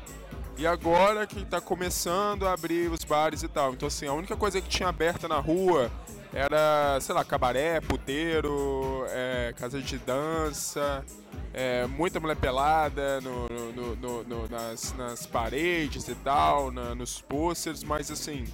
E 0.58 0.66
agora 0.66 1.26
que 1.26 1.44
tá 1.44 1.60
começando 1.60 2.46
a 2.46 2.54
abrir 2.54 2.90
os 2.90 3.04
bares 3.04 3.42
e 3.42 3.48
tal. 3.48 3.74
Então 3.74 3.88
assim, 3.88 4.06
a 4.06 4.12
única 4.14 4.36
coisa 4.36 4.60
que 4.60 4.68
tinha 4.68 4.88
aberta 4.88 5.28
na 5.28 5.38
rua 5.38 5.90
era, 6.32 6.98
sei 7.00 7.14
lá, 7.14 7.24
cabaré, 7.24 7.80
puteiro, 7.80 9.04
é, 9.08 9.54
casa 9.56 9.80
de 9.80 9.98
dança, 9.98 11.04
é, 11.52 11.86
muita 11.86 12.20
mulher 12.20 12.36
pelada 12.36 13.20
no, 13.20 13.48
no, 13.48 13.96
no, 13.96 14.24
no 14.24 14.48
nas, 14.48 14.94
nas, 14.96 15.26
paredes 15.26 16.06
e 16.08 16.14
tal, 16.16 16.70
na, 16.70 16.94
nos 16.94 17.20
posters, 17.20 17.82
mas 17.82 18.10
assim, 18.10 18.44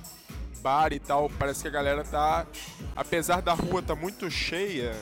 bar 0.62 0.92
e 0.92 1.00
tal, 1.00 1.28
parece 1.38 1.62
que 1.62 1.68
a 1.68 1.72
galera 1.72 2.04
tá. 2.04 2.46
Apesar 2.94 3.42
da 3.42 3.52
rua 3.52 3.82
tá 3.82 3.94
muito 3.94 4.30
cheia, 4.30 4.94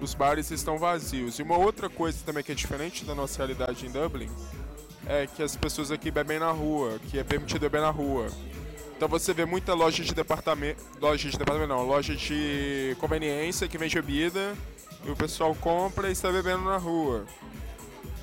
os 0.00 0.14
bares 0.14 0.50
estão 0.50 0.78
vazios. 0.78 1.38
E 1.38 1.42
uma 1.42 1.56
outra 1.56 1.88
coisa 1.88 2.18
também 2.24 2.44
que 2.44 2.52
é 2.52 2.54
diferente 2.54 3.04
da 3.04 3.14
nossa 3.14 3.38
realidade 3.38 3.86
em 3.86 3.90
Dublin 3.90 4.30
é 5.06 5.26
que 5.26 5.42
as 5.42 5.56
pessoas 5.56 5.90
aqui 5.90 6.10
bebem 6.10 6.38
na 6.38 6.50
rua, 6.50 6.98
que 7.10 7.18
é 7.18 7.24
permitido 7.24 7.60
beber 7.62 7.80
na 7.80 7.90
rua. 7.90 8.28
Então 9.04 9.18
você 9.18 9.34
vê 9.34 9.44
muita 9.44 9.74
loja 9.74 10.02
de 10.02 10.14
departamento, 10.14 10.82
loja 10.98 11.28
de 11.28 11.36
departamento 11.36 11.74
não, 11.74 11.86
loja 11.86 12.16
de 12.16 12.96
conveniência 12.98 13.68
que 13.68 13.76
vende 13.76 13.94
bebida 13.96 14.56
e 15.04 15.10
o 15.10 15.14
pessoal 15.14 15.54
compra 15.54 16.08
e 16.08 16.12
está 16.12 16.32
bebendo 16.32 16.64
na 16.64 16.78
rua. 16.78 17.26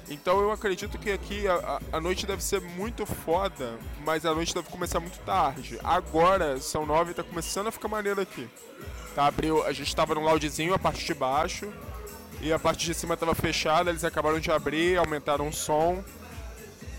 Então 0.10 0.40
eu 0.40 0.52
acredito 0.52 0.98
que 0.98 1.12
aqui 1.12 1.48
a, 1.48 1.80
a, 1.94 2.02
noite 2.02 2.26
deve 2.26 2.44
ser 2.44 2.60
muito 2.62 3.06
foda, 3.06 3.78
mas 4.04 4.26
a 4.26 4.34
noite 4.34 4.56
deve 4.56 4.72
começar 4.72 5.00
muito 5.00 5.20
tarde. 5.20 5.80
Agora 5.84 6.60
são 6.60 6.84
nove 6.84 7.12
e 7.12 7.14
tá 7.14 7.22
começando 7.22 7.68
a 7.68 7.72
ficar 7.72 7.88
maneiro 7.88 8.20
aqui. 8.20 8.50
Tá, 9.14 9.28
abriu, 9.28 9.64
a 9.64 9.72
gente 9.72 9.96
tava 9.96 10.16
no 10.16 10.22
loudzinho, 10.22 10.74
a 10.74 10.80
parte 10.80 11.06
de 11.06 11.14
baixo, 11.14 11.72
e 12.42 12.52
a 12.52 12.58
parte 12.58 12.88
de 12.88 12.96
cima 12.96 13.16
tava 13.16 13.36
fechada, 13.36 13.92
eles 13.92 14.04
acabaram 14.04 14.40
de 14.40 14.50
abrir, 14.50 14.98
aumentaram 14.98 15.48
o 15.48 15.54
som. 15.54 16.04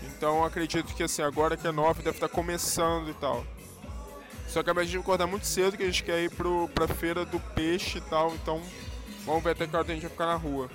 Então 0.03 0.41
acredito 0.45 0.95
que 0.95 1.03
assim, 1.03 1.21
agora 1.21 1.57
que 1.57 1.67
é 1.67 1.71
nove 1.73 2.01
deve 2.01 2.15
estar 2.15 2.29
tá 2.29 2.33
começando 2.33 3.09
e 3.09 3.13
tal. 3.15 3.45
Só 4.53 4.61
que 4.61 4.69
a 4.69 4.83
gente 4.83 4.99
acordar 4.99 5.25
muito 5.25 5.47
cedo 5.47 5.75
que 5.75 5.81
a 5.81 5.87
gente 5.87 6.03
quer 6.03 6.21
ir 6.21 6.29
pro, 6.29 6.69
pra 6.75 6.87
feira 6.87 7.25
do 7.25 7.39
peixe 7.39 7.97
e 7.97 8.01
tal, 8.01 8.35
então 8.35 8.61
vamos 9.25 9.43
ver 9.43 9.49
até 9.49 9.65
que 9.65 9.75
hora 9.75 9.83
a 9.83 9.93
gente 9.95 10.03
vai 10.03 10.11
ficar 10.11 10.27
na 10.27 10.35
rua. 10.35 10.69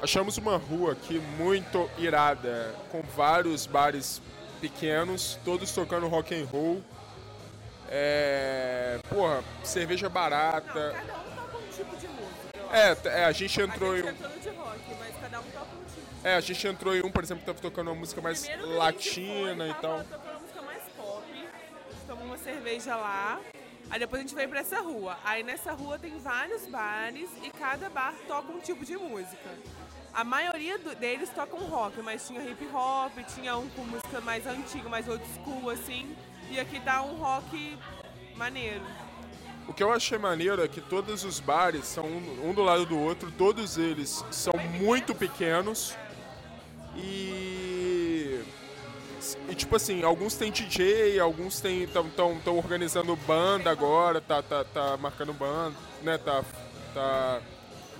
Achamos 0.00 0.38
uma 0.38 0.56
rua 0.56 0.92
aqui 0.92 1.18
muito 1.36 1.90
irada, 1.98 2.74
com 2.90 3.02
vários 3.02 3.66
bares 3.66 4.22
pequenos, 4.58 5.38
todos 5.44 5.70
tocando 5.70 6.08
rock 6.08 6.34
and 6.34 6.46
roll. 6.46 6.82
É, 7.90 8.98
porra, 9.10 9.44
cerveja 9.64 10.08
barata. 10.08 10.94
Não, 10.94 11.06
cada 11.06 11.18
um 11.18 11.36
toca 11.36 11.58
um 11.58 11.68
tipo 11.68 11.96
de 11.98 12.08
música. 12.08 12.72
É, 12.72 13.20
é, 13.20 13.24
a 13.26 13.32
gente 13.32 13.60
entrou 13.60 13.92
a 13.92 13.96
gente 13.98 14.06
em. 14.06 14.10
Entrou 14.12 14.38
de 14.38 14.48
rock, 14.48 14.80
mas 14.98 15.14
cada 15.20 15.40
um 15.40 15.44
toca 15.44 15.75
é, 16.26 16.34
a 16.34 16.40
gente 16.40 16.66
entrou 16.66 16.92
em 16.92 17.04
um, 17.04 17.10
por 17.10 17.22
exemplo, 17.22 17.42
que 17.42 17.46
tava 17.46 17.60
tocando 17.60 17.86
uma 17.86 17.94
música 17.94 18.20
mais 18.20 18.44
Primeiro 18.44 18.76
latina 18.76 19.64
foi, 19.64 19.70
e 19.70 19.74
tal. 19.74 19.98
tocando 20.02 20.22
uma 20.24 20.40
música 20.40 20.62
mais 20.62 20.82
pop, 20.96 21.48
tomamos 22.04 22.26
uma 22.26 22.38
cerveja 22.38 22.96
lá. 22.96 23.40
Aí 23.88 24.00
depois 24.00 24.18
a 24.18 24.22
gente 24.26 24.34
veio 24.34 24.48
pra 24.48 24.58
essa 24.58 24.80
rua. 24.80 25.16
Aí 25.24 25.44
nessa 25.44 25.72
rua 25.72 26.00
tem 26.00 26.18
vários 26.18 26.66
bares 26.66 27.30
e 27.44 27.50
cada 27.50 27.88
bar 27.88 28.12
toca 28.26 28.50
um 28.50 28.58
tipo 28.58 28.84
de 28.84 28.96
música. 28.96 29.48
A 30.12 30.24
maioria 30.24 30.76
do, 30.78 30.96
deles 30.96 31.30
tocam 31.30 31.60
rock, 31.60 32.02
mas 32.02 32.26
tinha 32.26 32.42
hip 32.42 32.66
hop, 32.74 33.12
tinha 33.32 33.56
um 33.56 33.68
com 33.68 33.82
música 33.82 34.20
mais 34.20 34.44
antiga, 34.48 34.88
mais 34.88 35.06
old 35.06 35.24
school, 35.32 35.70
assim. 35.70 36.16
E 36.50 36.58
aqui 36.58 36.80
tá 36.80 37.02
um 37.02 37.14
rock 37.18 37.78
maneiro. 38.34 38.82
O 39.68 39.72
que 39.72 39.82
eu 39.82 39.92
achei 39.92 40.18
maneiro 40.18 40.60
é 40.60 40.66
que 40.66 40.80
todos 40.80 41.22
os 41.22 41.38
bares 41.38 41.84
são 41.84 42.04
um, 42.04 42.48
um 42.50 42.52
do 42.52 42.64
lado 42.64 42.84
do 42.84 42.98
outro, 42.98 43.30
todos 43.30 43.78
eles 43.78 44.24
são 44.32 44.52
muito 44.80 45.14
pequenos 45.14 45.94
e. 46.96 48.40
E 49.48 49.54
tipo 49.54 49.74
assim, 49.74 50.04
alguns 50.04 50.34
tem 50.34 50.52
DJ, 50.52 51.18
alguns 51.18 51.60
tem 51.60 51.82
estão 51.82 52.08
tão, 52.10 52.38
tão 52.38 52.56
organizando 52.56 53.16
banda 53.16 53.70
agora, 53.70 54.20
tá, 54.20 54.40
tá, 54.42 54.64
tá 54.64 54.96
marcando 54.96 55.32
banda, 55.32 55.74
né? 56.02 56.16
Tá, 56.18 56.44
tá 56.94 57.40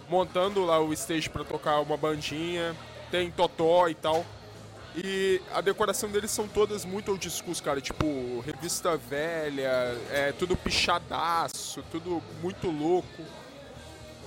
montando 0.09 0.65
lá 0.65 0.81
o 0.81 0.93
stage 0.93 1.29
para 1.29 1.45
tocar 1.45 1.81
uma 1.81 1.97
bandinha, 1.97 2.77
tem 3.11 3.31
totó 3.31 3.89
e 3.89 3.95
tal. 3.95 4.25
E 4.97 5.43
a 5.53 5.61
decoração 5.61 6.11
deles 6.11 6.31
são 6.31 6.49
todas 6.49 6.85
muito 6.85 7.11
old 7.11 7.31
cara. 7.63 7.81
Tipo, 7.81 8.41
revista 8.41 8.97
velha, 8.97 9.99
é 10.11 10.33
tudo 10.39 10.57
pichadaço, 10.57 11.85
tudo 11.91 12.23
muito 12.41 12.71
louco. 12.71 13.23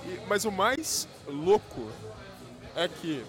E, 0.06 0.20
mas 0.28 0.44
o 0.44 0.52
mais 0.52 1.08
louco 1.26 1.90
é 2.76 2.86
que 2.86 3.24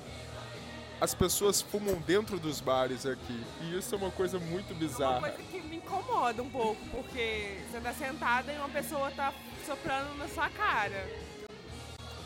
as 1.01 1.15
pessoas 1.15 1.60
fumam 1.63 1.96
dentro 1.96 2.39
dos 2.39 2.62
bares 2.62 3.08
aqui. 3.08 3.43
E 3.62 3.75
isso 3.75 3.96
é 3.96 3.98
uma 3.98 4.12
coisa 4.12 4.38
muito 4.38 4.72
bizarra. 4.75 5.17
Uma 5.17 5.29
coisa 5.31 5.50
que 5.50 5.60
me 5.62 5.77
incomoda 5.77 6.43
um 6.43 6.50
pouco, 6.50 6.79
porque 6.91 7.58
você 7.72 7.81
tá 7.81 7.91
sentada 7.91 8.53
e 8.53 8.58
uma 8.58 8.70
pessoa 8.70 9.10
tá 9.10 9.34
soprando 9.65 10.15
na 10.20 10.27
sua 10.27 10.48
cara. 10.51 11.10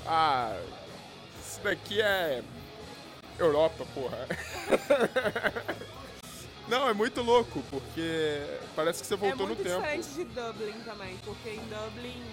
Ah, 0.06 0.60
isso 1.42 1.62
daqui 1.62 2.02
é 2.02 2.44
Europa, 3.40 3.86
porra. 3.94 4.28
Não, 6.68 6.90
é 6.90 6.94
muito 6.94 7.22
louco, 7.22 7.64
porque 7.70 8.42
parece 8.76 9.02
que 9.02 9.08
você 9.08 9.16
voltou 9.16 9.48
no 9.48 9.56
tempo. 9.56 9.70
É 9.70 9.96
muito 9.96 10.06
diferente 10.06 10.14
de 10.16 10.26
Dublin 10.26 10.82
também, 10.84 11.18
porque 11.24 11.50
em 11.50 11.62
Dublin 11.70 12.24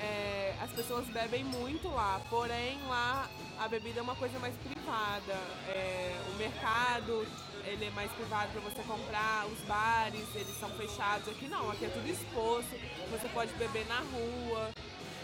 é, 0.00 0.54
as 0.60 0.70
pessoas 0.70 1.06
bebem 1.08 1.44
muito 1.44 1.88
lá, 1.88 2.20
porém 2.30 2.78
lá 2.88 3.28
a 3.58 3.68
bebida 3.68 4.00
é 4.00 4.02
uma 4.02 4.14
coisa 4.14 4.38
mais 4.38 4.54
privada. 4.56 5.34
É, 5.68 6.16
o 6.32 6.36
mercado 6.36 7.26
ele 7.64 7.86
é 7.86 7.90
mais 7.90 8.10
privado 8.12 8.52
para 8.52 8.60
você 8.60 8.82
comprar, 8.82 9.46
os 9.46 9.58
bares 9.66 10.24
eles 10.34 10.58
são 10.58 10.70
fechados. 10.70 11.28
Aqui 11.28 11.48
não, 11.48 11.70
aqui 11.70 11.84
é 11.84 11.88
tudo 11.88 12.08
exposto, 12.08 12.70
você 13.10 13.28
pode 13.28 13.52
beber 13.54 13.86
na 13.86 13.98
rua. 13.98 14.70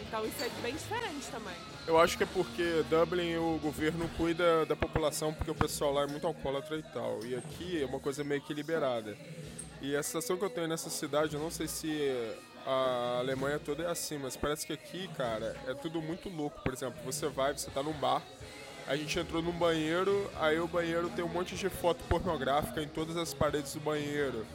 Então 0.07 0.25
isso 0.27 0.45
é 0.45 0.49
bem 0.61 0.75
diferente 0.75 1.27
também. 1.31 1.55
Eu 1.87 1.99
acho 1.99 2.17
que 2.17 2.25
é 2.25 2.27
porque 2.27 2.85
Dublin 2.89 3.37
o 3.37 3.59
governo 3.59 4.09
cuida 4.17 4.67
da 4.67 4.77
população 4.77 5.33
porque 5.33 5.51
o 5.51 5.55
pessoal 5.55 5.93
lá 5.93 6.03
é 6.03 6.07
muito 6.07 6.27
alcoólatra 6.27 6.77
e 6.77 6.83
tal. 6.83 7.25
E 7.25 7.35
aqui 7.35 7.83
é 7.83 7.87
uma 7.87 8.01
coisa 8.01 8.23
meio 8.23 8.41
que 8.41 8.53
liberada. 8.53 9.17
E 9.81 9.95
a 9.97 10.03
sensação 10.03 10.37
que 10.37 10.45
eu 10.45 10.51
tenho 10.51 10.69
nessa 10.69 10.89
cidade, 10.89 11.35
eu 11.35 11.41
não 11.41 11.51
sei 11.51 11.69
se 11.69 12.11
a 12.67 13.19
Alemanha 13.19 13.59
toda 13.59 13.83
é 13.83 13.91
assim, 13.91 14.19
mas 14.19 14.37
parece 14.37 14.67
que 14.67 14.73
aqui, 14.73 15.09
cara, 15.17 15.57
é 15.67 15.75
tudo 15.75 16.01
muito 16.01 16.29
louco. 16.29 16.61
Por 16.63 16.73
exemplo, 16.73 16.99
você 17.05 17.29
vai, 17.29 17.53
você 17.53 17.71
tá 17.71 17.83
num 17.83 17.93
bar, 17.93 18.23
a 18.87 18.97
gente 18.97 19.19
entrou 19.19 19.43
num 19.43 19.53
banheiro, 19.53 20.31
aí 20.37 20.59
o 20.59 20.69
banheiro 20.69 21.09
tem 21.11 21.25
um 21.25 21.29
monte 21.29 21.57
de 21.57 21.69
foto 21.69 22.03
pornográfica 22.05 22.83
em 22.83 22.89
todas 22.89 23.17
as 23.17 23.33
paredes 23.33 23.75
do 23.75 23.81
banheiro. 23.81 24.47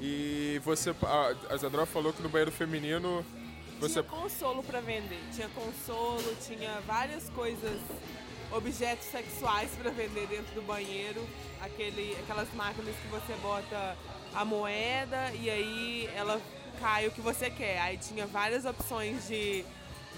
E 0.00 0.60
você. 0.64 0.90
A, 1.02 1.54
a 1.54 1.56
Zadra 1.56 1.86
falou 1.86 2.12
que 2.12 2.22
no 2.22 2.28
banheiro 2.28 2.50
feminino 2.50 3.24
Você... 3.78 4.02
Tinha 4.02 4.04
consolo 4.04 4.62
para 4.62 4.80
vender. 4.80 5.20
Tinha 5.32 5.48
consolo, 5.50 6.36
tinha 6.44 6.80
várias 6.86 7.30
coisas, 7.30 7.80
objetos 8.50 9.06
sexuais 9.06 9.70
para 9.80 9.90
vender 9.90 10.26
dentro 10.26 10.54
do 10.54 10.62
banheiro. 10.62 11.24
Aquele, 11.60 12.16
aquelas 12.22 12.52
máquinas 12.54 12.94
que 12.96 13.08
você 13.08 13.34
bota 13.40 13.96
a 14.34 14.44
moeda 14.44 15.32
e 15.34 15.48
aí 15.48 16.10
ela 16.16 16.40
cai 16.72 17.06
o 17.06 17.10
que 17.10 17.20
você 17.20 17.50
quer. 17.50 17.80
Aí 17.80 17.98
tinha 17.98 18.26
várias 18.26 18.64
opções 18.64 19.28
de, 19.28 19.64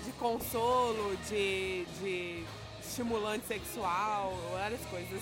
de 0.05 0.13
consolo, 0.19 1.17
de, 1.29 1.85
de 2.01 2.45
estimulante 2.81 3.47
sexual, 3.47 4.37
várias 4.53 4.81
coisas. 4.87 5.21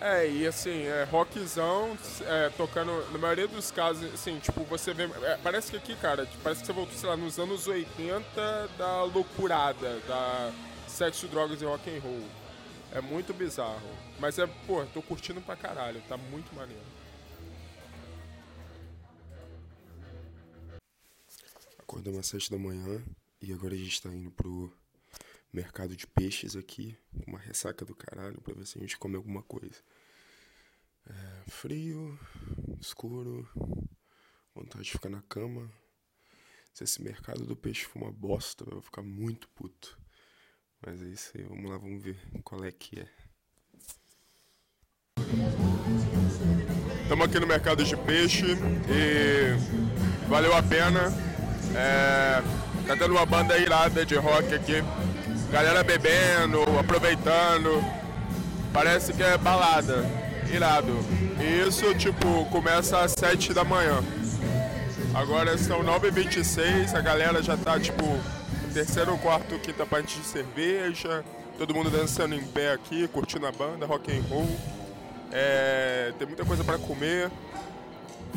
É, 0.00 0.28
e 0.28 0.44
assim, 0.44 0.82
é, 0.82 1.04
rockzão, 1.04 1.96
é, 2.22 2.50
tocando, 2.56 3.08
na 3.12 3.18
maioria 3.18 3.46
dos 3.46 3.70
casos, 3.70 4.12
assim, 4.12 4.36
tipo, 4.40 4.64
você 4.64 4.92
vê. 4.92 5.04
É, 5.04 5.38
parece 5.40 5.70
que 5.70 5.76
aqui, 5.76 5.94
cara, 5.94 6.26
parece 6.42 6.62
que 6.62 6.66
você 6.66 6.72
voltou, 6.72 6.96
sei 6.96 7.08
lá, 7.08 7.16
nos 7.16 7.38
anos 7.38 7.68
80 7.68 8.68
da 8.76 9.04
loucurada, 9.04 10.00
da 10.08 10.50
sexo, 10.88 11.28
drogas 11.28 11.62
e 11.62 11.64
rock 11.64 11.88
and 11.88 12.00
roll. 12.00 12.24
É 12.92 13.00
muito 13.00 13.32
bizarro. 13.32 13.80
Mas 14.18 14.40
é, 14.40 14.46
pô, 14.66 14.84
tô 14.92 15.00
curtindo 15.02 15.40
pra 15.40 15.54
caralho, 15.54 16.02
tá 16.08 16.16
muito 16.16 16.52
maneiro. 16.52 16.82
Acordamos 21.92 22.20
às 22.20 22.26
7 22.28 22.50
da 22.50 22.56
manhã 22.56 23.04
e 23.38 23.52
agora 23.52 23.74
a 23.74 23.76
gente 23.76 24.00
tá 24.00 24.08
indo 24.08 24.30
pro 24.30 24.72
mercado 25.52 25.94
de 25.94 26.06
peixes 26.06 26.56
aqui, 26.56 26.96
uma 27.26 27.38
ressaca 27.38 27.84
do 27.84 27.94
caralho, 27.94 28.40
pra 28.40 28.54
ver 28.54 28.66
se 28.66 28.78
a 28.78 28.80
gente 28.80 28.96
come 28.96 29.14
alguma 29.14 29.42
coisa. 29.42 29.76
É, 31.06 31.50
frio, 31.50 32.18
escuro, 32.80 33.46
vontade 34.54 34.84
de 34.84 34.90
ficar 34.90 35.10
na 35.10 35.20
cama. 35.20 35.70
Se 36.72 36.82
esse 36.82 37.02
mercado 37.02 37.44
do 37.44 37.54
peixe 37.54 37.84
for 37.84 38.00
uma 38.00 38.10
bosta, 38.10 38.64
eu 38.64 38.72
vou 38.72 38.80
ficar 38.80 39.02
muito 39.02 39.46
puto. 39.50 40.00
Mas 40.80 41.02
é 41.02 41.08
isso 41.08 41.32
aí, 41.36 41.42
vamos 41.42 41.70
lá, 41.70 41.76
vamos 41.76 42.02
ver 42.02 42.18
qual 42.42 42.64
é 42.64 42.72
que 42.72 43.00
é. 43.00 43.08
Estamos 47.02 47.26
aqui 47.26 47.38
no 47.38 47.46
mercado 47.46 47.84
de 47.84 47.94
peixe 47.98 48.46
e 48.88 50.26
valeu 50.26 50.54
a 50.54 50.62
pena. 50.62 51.31
É, 51.74 52.42
tá 52.86 52.96
tendo 52.96 53.12
uma 53.12 53.26
banda 53.26 53.56
irada 53.58 54.04
de 54.04 54.14
rock 54.16 54.54
aqui. 54.54 54.82
Galera 55.50 55.82
bebendo, 55.82 56.62
aproveitando. 56.78 57.84
Parece 58.72 59.12
que 59.12 59.22
é 59.22 59.36
balada. 59.36 60.04
Irado. 60.52 60.92
E 61.40 61.68
isso, 61.68 61.94
tipo, 61.94 62.44
começa 62.46 62.98
às 62.98 63.12
7 63.12 63.52
da 63.52 63.64
manhã. 63.64 64.02
Agora 65.14 65.58
são 65.58 65.82
9h26, 65.82 66.94
a 66.94 67.00
galera 67.00 67.42
já 67.42 67.54
tá, 67.56 67.78
tipo, 67.78 68.02
terceiro, 68.72 69.16
quarto, 69.18 69.58
quinta 69.58 69.84
parte 69.84 70.18
de 70.18 70.24
cerveja. 70.26 71.22
Todo 71.58 71.74
mundo 71.74 71.90
dançando 71.90 72.34
em 72.34 72.42
pé 72.42 72.72
aqui, 72.72 73.06
curtindo 73.08 73.46
a 73.46 73.52
banda, 73.52 73.84
rock 73.84 74.10
and 74.10 74.22
roll. 74.30 74.48
É, 75.30 76.12
tem 76.18 76.26
muita 76.26 76.44
coisa 76.44 76.64
para 76.64 76.78
comer. 76.78 77.30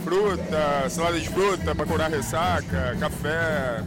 Fruta, 0.03 0.89
salada 0.89 1.19
de 1.19 1.29
fruta 1.29 1.73
para 1.73 1.85
curar 1.85 2.11
ressaca, 2.11 2.95
café, 2.99 3.83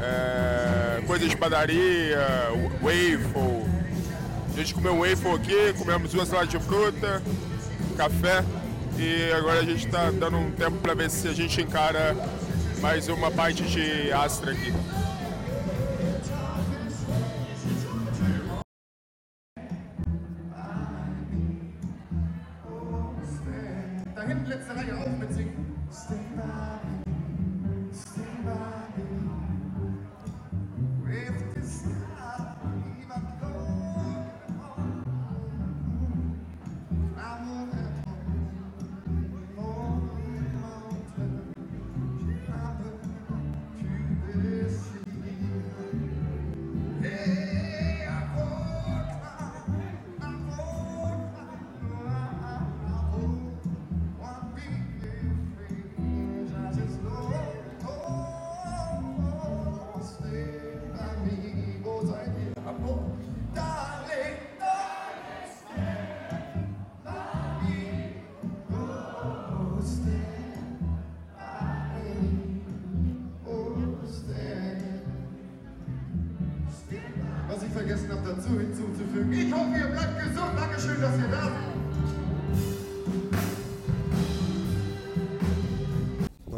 é, 0.00 1.02
coisa 1.06 1.26
de 1.26 1.36
padaria, 1.36 2.18
waffle. 2.82 3.64
A 4.52 4.58
gente 4.58 4.74
comeu 4.74 4.94
um 4.94 5.00
waffle 5.00 5.32
aqui, 5.32 5.78
comemos 5.78 6.12
duas 6.12 6.28
saladas 6.28 6.50
de 6.50 6.58
fruta, 6.58 7.22
café 7.96 8.44
e 8.98 9.32
agora 9.32 9.60
a 9.60 9.64
gente 9.64 9.86
está 9.86 10.10
dando 10.10 10.38
um 10.38 10.50
tempo 10.50 10.78
para 10.78 10.94
ver 10.94 11.10
se 11.10 11.28
a 11.28 11.32
gente 11.32 11.60
encara 11.60 12.16
mais 12.80 13.08
uma 13.08 13.30
parte 13.30 13.62
de 13.62 14.12
Astra 14.12 14.52
aqui. 14.52 14.72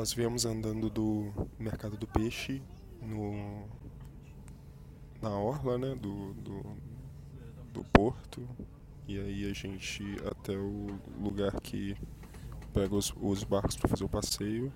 Nós 0.09 0.15
viemos 0.15 0.47
andando 0.47 0.89
do 0.89 1.31
mercado 1.59 1.95
do 1.99 2.07
peixe 2.07 2.63
no 3.03 3.69
na 5.21 5.29
orla, 5.29 5.77
né, 5.77 5.95
do, 5.97 6.33
do, 6.33 6.63
do 7.75 7.85
porto. 7.93 8.49
E 9.07 9.21
aí 9.21 9.51
a 9.51 9.53
gente 9.53 10.03
até 10.25 10.57
o 10.57 10.99
lugar 11.21 11.61
que 11.61 11.95
pega 12.73 12.95
os, 12.95 13.13
os 13.21 13.45
barcos 13.45 13.77
para 13.77 13.87
fazer 13.87 14.05
o 14.05 14.09
passeio. 14.09 14.73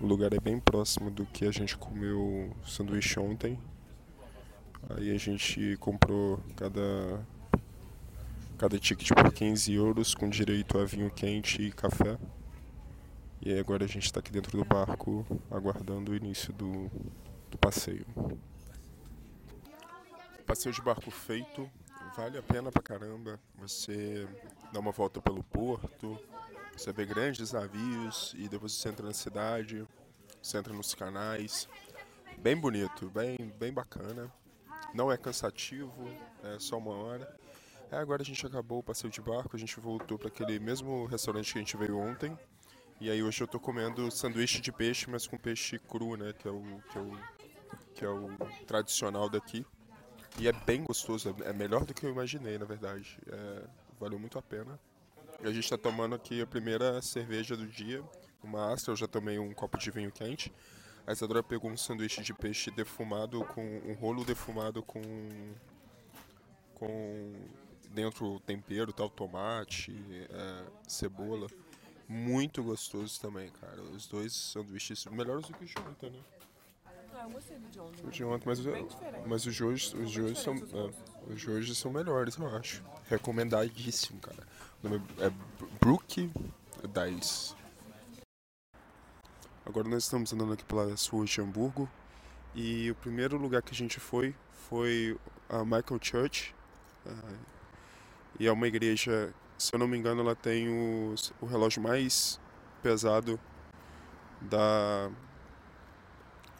O 0.00 0.06
lugar 0.06 0.32
é 0.32 0.40
bem 0.40 0.58
próximo 0.58 1.10
do 1.10 1.26
que 1.26 1.44
a 1.44 1.50
gente 1.50 1.76
comeu 1.76 2.56
sanduíche 2.66 3.20
ontem. 3.20 3.58
Aí 4.96 5.14
a 5.14 5.18
gente 5.18 5.76
comprou 5.76 6.40
cada 6.56 7.22
cada 8.56 8.78
ticket 8.78 9.10
por 9.12 9.30
15 9.30 9.74
euros 9.74 10.14
com 10.14 10.26
direito 10.26 10.78
a 10.78 10.86
vinho 10.86 11.10
quente 11.10 11.60
e 11.60 11.70
café. 11.70 12.16
E 13.46 13.52
aí 13.52 13.60
agora 13.60 13.84
a 13.84 13.86
gente 13.86 14.06
está 14.06 14.18
aqui 14.18 14.32
dentro 14.32 14.58
do 14.58 14.64
barco 14.64 15.24
aguardando 15.48 16.10
o 16.10 16.16
início 16.16 16.52
do, 16.52 16.90
do 17.48 17.56
passeio. 17.56 18.04
Passeio 20.44 20.74
de 20.74 20.82
barco 20.82 21.12
feito, 21.12 21.70
vale 22.16 22.38
a 22.38 22.42
pena 22.42 22.72
pra 22.72 22.82
caramba. 22.82 23.38
Você 23.58 24.26
dá 24.72 24.80
uma 24.80 24.90
volta 24.90 25.22
pelo 25.22 25.44
porto, 25.44 26.18
você 26.76 26.92
vê 26.92 27.06
grandes 27.06 27.52
navios 27.52 28.34
e 28.36 28.48
depois 28.48 28.72
você 28.72 28.88
entra 28.88 29.06
na 29.06 29.12
cidade, 29.12 29.86
você 30.42 30.58
entra 30.58 30.72
nos 30.72 30.92
canais. 30.92 31.68
Bem 32.38 32.56
bonito, 32.56 33.08
bem, 33.10 33.36
bem 33.60 33.72
bacana. 33.72 34.28
Não 34.92 35.12
é 35.12 35.16
cansativo, 35.16 36.10
é 36.42 36.58
só 36.58 36.78
uma 36.78 36.96
hora. 36.96 37.32
É, 37.92 37.96
agora 37.96 38.22
a 38.22 38.24
gente 38.24 38.44
acabou 38.44 38.80
o 38.80 38.82
passeio 38.82 39.12
de 39.12 39.20
barco, 39.20 39.54
a 39.54 39.58
gente 39.58 39.78
voltou 39.78 40.18
para 40.18 40.26
aquele 40.26 40.58
mesmo 40.58 41.06
restaurante 41.06 41.52
que 41.52 41.58
a 41.60 41.62
gente 41.62 41.76
veio 41.76 41.96
ontem. 41.96 42.36
E 42.98 43.10
aí 43.10 43.22
hoje 43.22 43.42
eu 43.42 43.46
tô 43.46 43.60
comendo 43.60 44.10
sanduíche 44.10 44.60
de 44.60 44.72
peixe, 44.72 45.08
mas 45.10 45.26
com 45.26 45.36
peixe 45.36 45.78
cru, 45.78 46.16
né? 46.16 46.32
Que 46.32 46.48
é 46.48 46.50
o, 46.50 46.62
que 46.90 46.98
é 46.98 47.00
o, 47.00 47.18
que 47.94 48.04
é 48.04 48.08
o 48.08 48.28
tradicional 48.66 49.28
daqui. 49.28 49.66
E 50.38 50.48
é 50.48 50.52
bem 50.52 50.82
gostoso, 50.82 51.34
é 51.44 51.52
melhor 51.52 51.84
do 51.84 51.92
que 51.92 52.04
eu 52.04 52.10
imaginei, 52.10 52.56
na 52.56 52.64
verdade. 52.64 53.18
É, 53.30 53.64
valeu 54.00 54.18
muito 54.18 54.38
a 54.38 54.42
pena. 54.42 54.78
E 55.42 55.46
a 55.46 55.52
gente 55.52 55.64
está 55.64 55.76
tomando 55.76 56.14
aqui 56.14 56.40
a 56.40 56.46
primeira 56.46 57.02
cerveja 57.02 57.54
do 57.54 57.66
dia, 57.66 58.02
uma 58.42 58.72
Astra. 58.72 58.92
Eu 58.92 58.96
já 58.96 59.06
tomei 59.06 59.38
um 59.38 59.52
copo 59.52 59.76
de 59.76 59.90
vinho 59.90 60.10
quente. 60.10 60.50
A 61.06 61.12
Isadora 61.12 61.42
pegou 61.42 61.70
um 61.70 61.76
sanduíche 61.76 62.22
de 62.22 62.32
peixe 62.32 62.70
defumado, 62.70 63.44
com 63.44 63.62
um 63.84 63.92
rolo 63.92 64.24
defumado 64.24 64.82
com. 64.82 65.02
com 66.74 67.32
dentro 67.90 68.40
tempero, 68.40 68.92
tal, 68.92 69.10
tomate, 69.10 69.92
é, 70.30 70.64
cebola. 70.88 71.46
Muito 72.08 72.62
gostoso 72.62 73.20
também, 73.20 73.50
cara. 73.60 73.82
Os 73.82 74.06
dois 74.06 74.32
sanduíches 74.32 75.04
melhores 75.06 75.46
do 75.46 75.54
que 75.54 75.64
o 75.64 75.66
de 75.66 75.74
ontem, 75.78 76.10
né? 76.10 76.18
Ah, 77.14 77.22
eu 77.24 77.30
gostei 77.30 77.58
do 77.58 77.68
de 77.68 77.80
ontem. 77.80 78.06
O 78.06 78.10
de 78.10 78.24
ontem, 78.24 78.46
mas, 78.46 78.58
mas 79.26 79.46
os 79.46 79.54
de 79.54 79.64
hoje, 79.64 79.96
os 79.96 80.10
de 80.10 80.22
hoje 80.22 80.40
são, 80.40 80.54
é, 80.54 81.32
os 81.32 81.40
de 81.40 81.50
hoje 81.50 81.74
são 81.74 81.90
melhores, 81.90 82.36
eu 82.36 82.56
acho. 82.56 82.84
Recomendadíssimo, 83.08 84.20
cara. 84.20 84.46
O 84.82 84.88
nome 84.88 85.02
é 85.18 85.30
Brook 85.80 86.30
10. 86.92 87.56
Agora 89.64 89.88
nós 89.88 90.04
estamos 90.04 90.32
andando 90.32 90.52
aqui 90.52 90.64
pelas 90.64 91.08
ruas 91.08 91.28
de 91.28 91.40
Hamburgo 91.40 91.88
E 92.54 92.88
o 92.90 92.94
primeiro 92.94 93.36
lugar 93.36 93.62
que 93.62 93.72
a 93.72 93.74
gente 93.74 93.98
foi 93.98 94.32
foi 94.68 95.18
a 95.48 95.64
Michael 95.64 95.98
Church. 96.00 96.54
Uh, 97.04 97.38
e 98.38 98.46
é 98.46 98.52
uma 98.52 98.68
igreja, 98.68 99.32
se 99.58 99.74
eu 99.74 99.78
não 99.78 99.88
me 99.88 99.96
engano, 99.96 100.20
ela 100.20 100.34
tem 100.34 100.68
os, 101.12 101.32
o 101.40 101.46
relógio 101.46 101.82
mais 101.82 102.40
pesado 102.82 103.40
da 104.40 105.10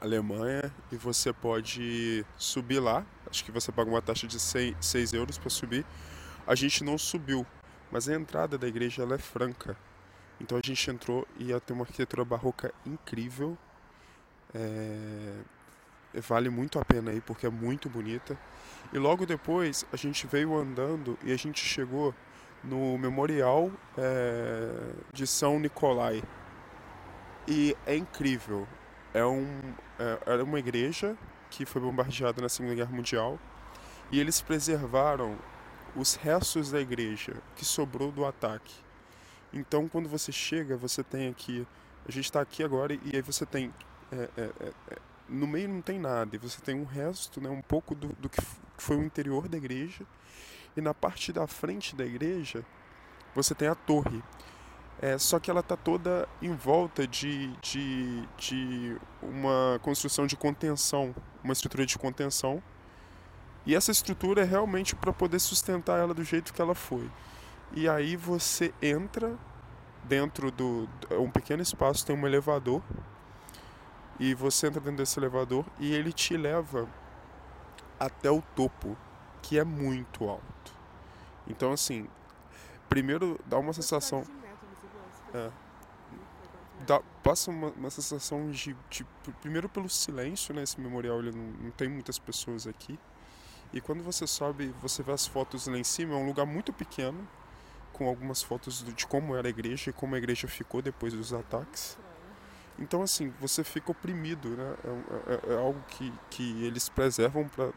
Alemanha 0.01 0.73
e 0.91 0.97
você 0.97 1.33
pode 1.33 2.25
subir 2.37 2.81
lá. 2.81 3.05
Acho 3.31 3.45
que 3.45 3.53
você 3.53 3.71
paga 3.71 3.91
uma 3.91 4.03
taxa 4.03 4.27
de 4.27 4.39
6 4.41 5.13
euros 5.13 5.39
para 5.39 5.51
subir. 5.51 5.85
A 6.47 6.55
gente 6.55 6.85
não 6.85 6.97
subiu, 6.97 7.47
mas 7.91 8.09
a 8.09 8.15
entrada 8.15 8.57
da 8.57 8.67
igreja 8.67 9.03
ela 9.03 9.15
é 9.15 9.19
franca. 9.19 9.77
Então 10.41 10.59
a 10.59 10.61
gente 10.65 10.91
entrou 10.91 11.27
e 11.39 11.47
ia 11.47 11.61
ter 11.61 11.73
uma 11.73 11.83
arquitetura 11.85 12.25
barroca 12.25 12.73
incrível. 12.85 13.57
É... 14.55 15.41
Vale 16.15 16.49
muito 16.49 16.79
a 16.79 16.85
pena 16.85 17.11
aí 17.11 17.21
porque 17.21 17.47
é 17.47 17.51
muito 17.51 17.91
bonita. 17.91 18.39
E 18.93 18.99
logo 18.99 19.27
depois 19.27 19.85
a 19.93 19.97
gente 19.97 20.27
veio 20.27 20.57
andando 20.57 21.19
e 21.23 21.33
a 21.33 21.37
gente 21.37 21.63
chegou 21.63 22.15
no 22.63 22.99
Memorial 22.99 23.71
é... 23.97 24.93
de 25.13 25.27
São 25.27 25.59
Nicolai. 25.59 26.23
E 27.47 27.77
é 27.87 27.97
incrível. 27.97 28.67
É, 29.15 29.25
um, 29.25 29.47
é, 29.99 30.19
era 30.27 30.45
uma 30.45 30.59
igreja 30.59 31.17
que 31.49 31.65
foi 31.65 31.81
bombardeada 31.81 32.43
na 32.43 32.49
Segunda 32.49 32.75
Guerra 32.75 32.91
Mundial 32.91 33.39
e 34.11 34.21
eles 34.21 34.41
preservaram 34.41 35.37
os 35.95 36.15
restos 36.15 36.71
da 36.71 36.81
igreja 36.81 37.35
que 37.55 37.65
sobrou 37.65 38.13
do 38.13 38.25
ataque. 38.25 38.75
Então, 39.53 39.89
quando 39.89 40.09
você 40.09 40.31
chega, 40.31 40.77
você 40.77 41.03
tem 41.03 41.29
aqui. 41.29 41.67
A 42.07 42.13
gente 42.13 42.27
está 42.27 42.41
aqui 42.41 42.63
agora 42.63 42.95
e 42.95 43.11
aí 43.15 43.23
você 43.23 43.47
tem. 43.47 43.73
É, 44.13 44.29
é, 44.37 44.43
é, 44.61 44.73
é, 44.91 44.99
no 45.29 45.47
meio 45.47 45.69
não 45.69 45.83
tem 45.83 45.99
nada, 45.99 46.37
e 46.37 46.39
você 46.39 46.61
tem 46.61 46.77
um 46.77 46.85
resto, 46.85 47.41
né, 47.41 47.49
um 47.49 47.63
pouco 47.63 47.97
do, 47.97 48.09
do 48.21 48.29
que 48.29 48.41
foi 48.79 48.97
o 48.97 49.03
interior 49.03 49.49
da 49.49 49.57
igreja. 49.57 50.05
E 50.77 50.81
na 50.81 50.93
parte 50.93 51.33
da 51.33 51.47
frente 51.47 51.97
da 51.97 52.05
igreja, 52.05 52.65
você 53.35 53.55
tem 53.55 53.69
a 53.69 53.75
torre. 53.75 54.23
É, 55.01 55.19
só 55.19 55.39
que 55.39 55.51
ela 55.51 55.61
está 55.61 55.77
toda 55.77 56.29
em 56.41 56.55
volta 56.55 57.07
de, 57.07 57.49
de, 57.59 58.27
de 58.39 58.97
uma 59.23 59.79
construção 59.83 60.27
de 60.27 60.37
contenção, 60.37 61.15
uma 61.45 61.53
estrutura 61.53 61.85
de 61.85 61.99
contenção. 61.99 62.63
E 63.65 63.75
essa 63.75 63.91
estrutura 63.91 64.43
é 64.43 64.45
realmente 64.45 64.95
para 64.95 65.13
poder 65.13 65.39
sustentar 65.39 65.99
ela 65.99 66.15
do 66.15 66.25
jeito 66.25 66.53
que 66.53 66.63
ela 66.63 66.75
foi. 66.75 67.11
E 67.73 67.89
aí 67.89 68.17
você 68.17 68.73
entra 68.81 69.37
dentro 70.05 70.51
do 70.51 70.89
um 71.11 71.31
pequeno 71.31 71.63
espaço, 71.63 72.07
tem 72.07 72.17
um 72.17 72.27
elevador. 72.27 72.83
E 74.19 74.35
você 74.35 74.69
entra 74.69 74.81
dentro 74.81 74.99
desse 74.99 75.19
elevador 75.19 75.65
e 75.79 75.93
ele 75.93 76.13
te 76.13 76.37
leva 76.37 76.89
até 78.01 78.31
o 78.31 78.41
topo, 78.55 78.97
que 79.43 79.59
é 79.59 79.65
muito 79.65 80.25
alto. 80.29 80.56
Então 81.49 81.73
assim, 81.73 82.09
primeiro 82.89 83.39
dá 83.47 83.59
uma 83.59 83.73
sensação 83.73 84.25
é. 85.35 85.51
Dá, 86.87 87.01
passa 87.23 87.51
uma, 87.51 87.69
uma 87.71 87.91
sensação 87.91 88.51
de, 88.51 88.77
de, 88.91 89.05
Primeiro 89.41 89.69
pelo 89.69 89.89
silêncio, 89.89 90.55
né? 90.55 90.63
Esse 90.63 90.81
memorial 90.81 91.19
ele 91.19 91.33
não, 91.33 91.65
não 91.65 91.71
tem 91.71 91.89
muitas 91.89 92.19
pessoas 92.19 92.67
aqui. 92.67 92.99
E 93.73 93.81
quando 93.81 94.03
você 94.03 94.27
sobe, 94.27 94.73
você 94.81 95.03
vê 95.03 95.13
as 95.13 95.27
fotos 95.27 95.67
lá 95.67 95.77
em 95.77 95.85
cima, 95.85 96.15
é 96.15 96.17
um 96.17 96.27
lugar 96.27 96.47
muito 96.47 96.73
pequeno, 96.73 97.27
com 97.93 98.07
algumas 98.07 98.43
fotos 98.43 98.85
de 98.85 99.07
como 99.07 99.35
era 99.35 99.49
a 99.49 99.51
igreja 99.51 99.91
e 99.91 99.93
como 99.93 100.15
a 100.15 100.19
igreja 100.19 100.47
ficou 100.47 100.81
depois 100.81 101.13
dos 101.13 101.33
ataques. 101.33 101.99
Então, 102.79 103.03
assim, 103.03 103.33
você 103.41 103.65
fica 103.65 103.91
oprimido, 103.91 104.51
né? 104.51 104.77
É, 104.85 105.51
é, 105.51 105.55
é 105.55 105.59
algo 105.59 105.83
que, 105.89 106.13
que 106.31 106.65
eles 106.65 106.89
preservam 106.89 107.49
para 107.49 107.73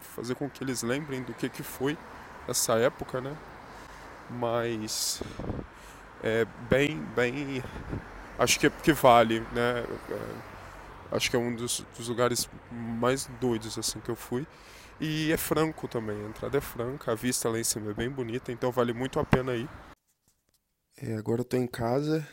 fazer 0.00 0.34
com 0.34 0.48
que 0.48 0.62
eles 0.62 0.82
lembrem 0.82 1.22
do 1.22 1.32
que, 1.32 1.48
que 1.48 1.62
foi 1.62 1.96
essa 2.48 2.74
época, 2.74 3.20
né? 3.20 3.36
Mas 4.30 5.22
é 6.22 6.44
bem, 6.68 6.98
bem. 7.16 7.62
Acho 8.38 8.58
que, 8.58 8.70
que 8.70 8.92
vale, 8.92 9.40
né? 9.52 9.84
É, 10.10 11.16
acho 11.16 11.30
que 11.30 11.36
é 11.36 11.38
um 11.38 11.54
dos, 11.54 11.84
dos, 11.96 12.08
lugares 12.08 12.48
mais 12.70 13.26
doidos 13.40 13.76
assim 13.76 14.00
que 14.00 14.10
eu 14.10 14.16
fui. 14.16 14.46
E 15.00 15.32
é 15.32 15.36
franco 15.36 15.88
também, 15.88 16.16
a 16.24 16.28
entrada 16.28 16.58
é 16.58 16.60
franca, 16.60 17.12
a 17.12 17.14
vista 17.14 17.48
lá 17.48 17.58
em 17.58 17.64
cima 17.64 17.90
é 17.90 17.94
bem 17.94 18.08
bonita, 18.08 18.52
então 18.52 18.70
vale 18.70 18.92
muito 18.92 19.18
a 19.18 19.24
pena 19.24 19.54
ir. 19.54 19.68
É, 20.96 21.16
agora 21.16 21.40
eu 21.40 21.44
tô 21.44 21.56
em 21.56 21.66
casa, 21.66 22.26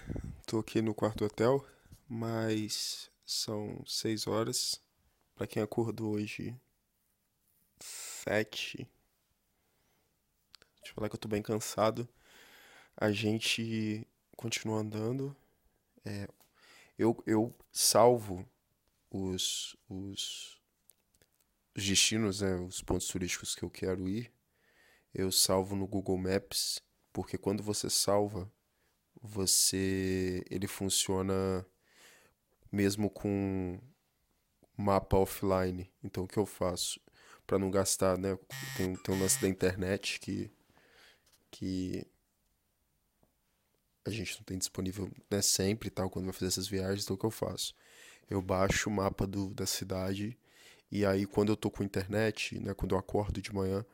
tô 0.45 0.59
aqui 0.59 0.81
no 0.81 0.93
quarto 0.93 1.25
hotel, 1.25 1.65
mas 2.07 3.09
são 3.25 3.83
seis 3.87 4.27
horas. 4.27 4.79
Para 5.35 5.47
quem 5.47 5.63
acordou 5.63 6.15
hoje, 6.15 6.55
sete. 7.79 8.87
Deixa 10.89 10.91
eu 10.91 10.95
falar 10.95 11.09
que 11.09 11.15
eu 11.15 11.19
tô 11.19 11.27
bem 11.27 11.41
cansado 11.43 12.09
a 12.97 13.11
gente 13.11 14.05
continua 14.35 14.79
andando. 14.79 15.35
É, 16.03 16.27
eu, 16.97 17.21
eu 17.25 17.55
salvo 17.71 18.45
os, 19.09 19.77
os, 19.87 20.59
os 21.75 21.83
destinos, 21.85 22.41
né, 22.41 22.55
os 22.55 22.81
pontos 22.81 23.07
turísticos 23.07 23.55
que 23.55 23.63
eu 23.63 23.69
quero 23.69 24.09
ir. 24.09 24.33
Eu 25.13 25.31
salvo 25.31 25.75
no 25.75 25.87
Google 25.87 26.17
Maps, 26.17 26.81
porque 27.13 27.37
quando 27.37 27.63
você 27.63 27.89
salva, 27.89 28.51
você 29.21 30.43
ele 30.49 30.67
funciona 30.67 31.65
mesmo 32.71 33.09
com 33.09 33.79
mapa 34.75 35.17
offline. 35.17 35.89
Então 36.03 36.25
o 36.25 36.27
que 36.27 36.37
eu 36.37 36.45
faço 36.45 36.99
para 37.47 37.57
não 37.57 37.71
gastar, 37.71 38.17
né? 38.17 38.37
Tem, 38.75 38.95
tem 38.97 39.15
um 39.15 39.19
lance 39.19 39.41
da 39.41 39.47
internet 39.47 40.19
que 40.19 40.51
que 41.51 42.05
a 44.05 44.09
gente 44.09 44.35
não 44.37 44.43
tem 44.43 44.57
disponível 44.57 45.09
né, 45.29 45.41
sempre 45.41 45.89
tal, 45.89 46.09
quando 46.09 46.25
vai 46.25 46.33
fazer 46.33 46.47
essas 46.47 46.67
viagens, 46.67 47.03
então 47.03 47.15
o 47.15 47.19
que 47.19 47.25
eu 47.25 47.31
faço? 47.31 47.73
Eu 48.29 48.41
baixo 48.41 48.89
o 48.89 48.93
mapa 48.93 49.25
do, 49.25 49.53
da 49.53 49.65
cidade 49.65 50.37
e 50.91 51.05
aí 51.05 51.25
quando 51.25 51.49
eu 51.49 51.57
tô 51.57 51.69
com 51.69 51.83
internet, 51.83 52.59
né, 52.59 52.73
quando 52.73 52.95
eu 52.95 52.99
acordo 52.99 53.41
de 53.41 53.53
manhã, 53.53 53.85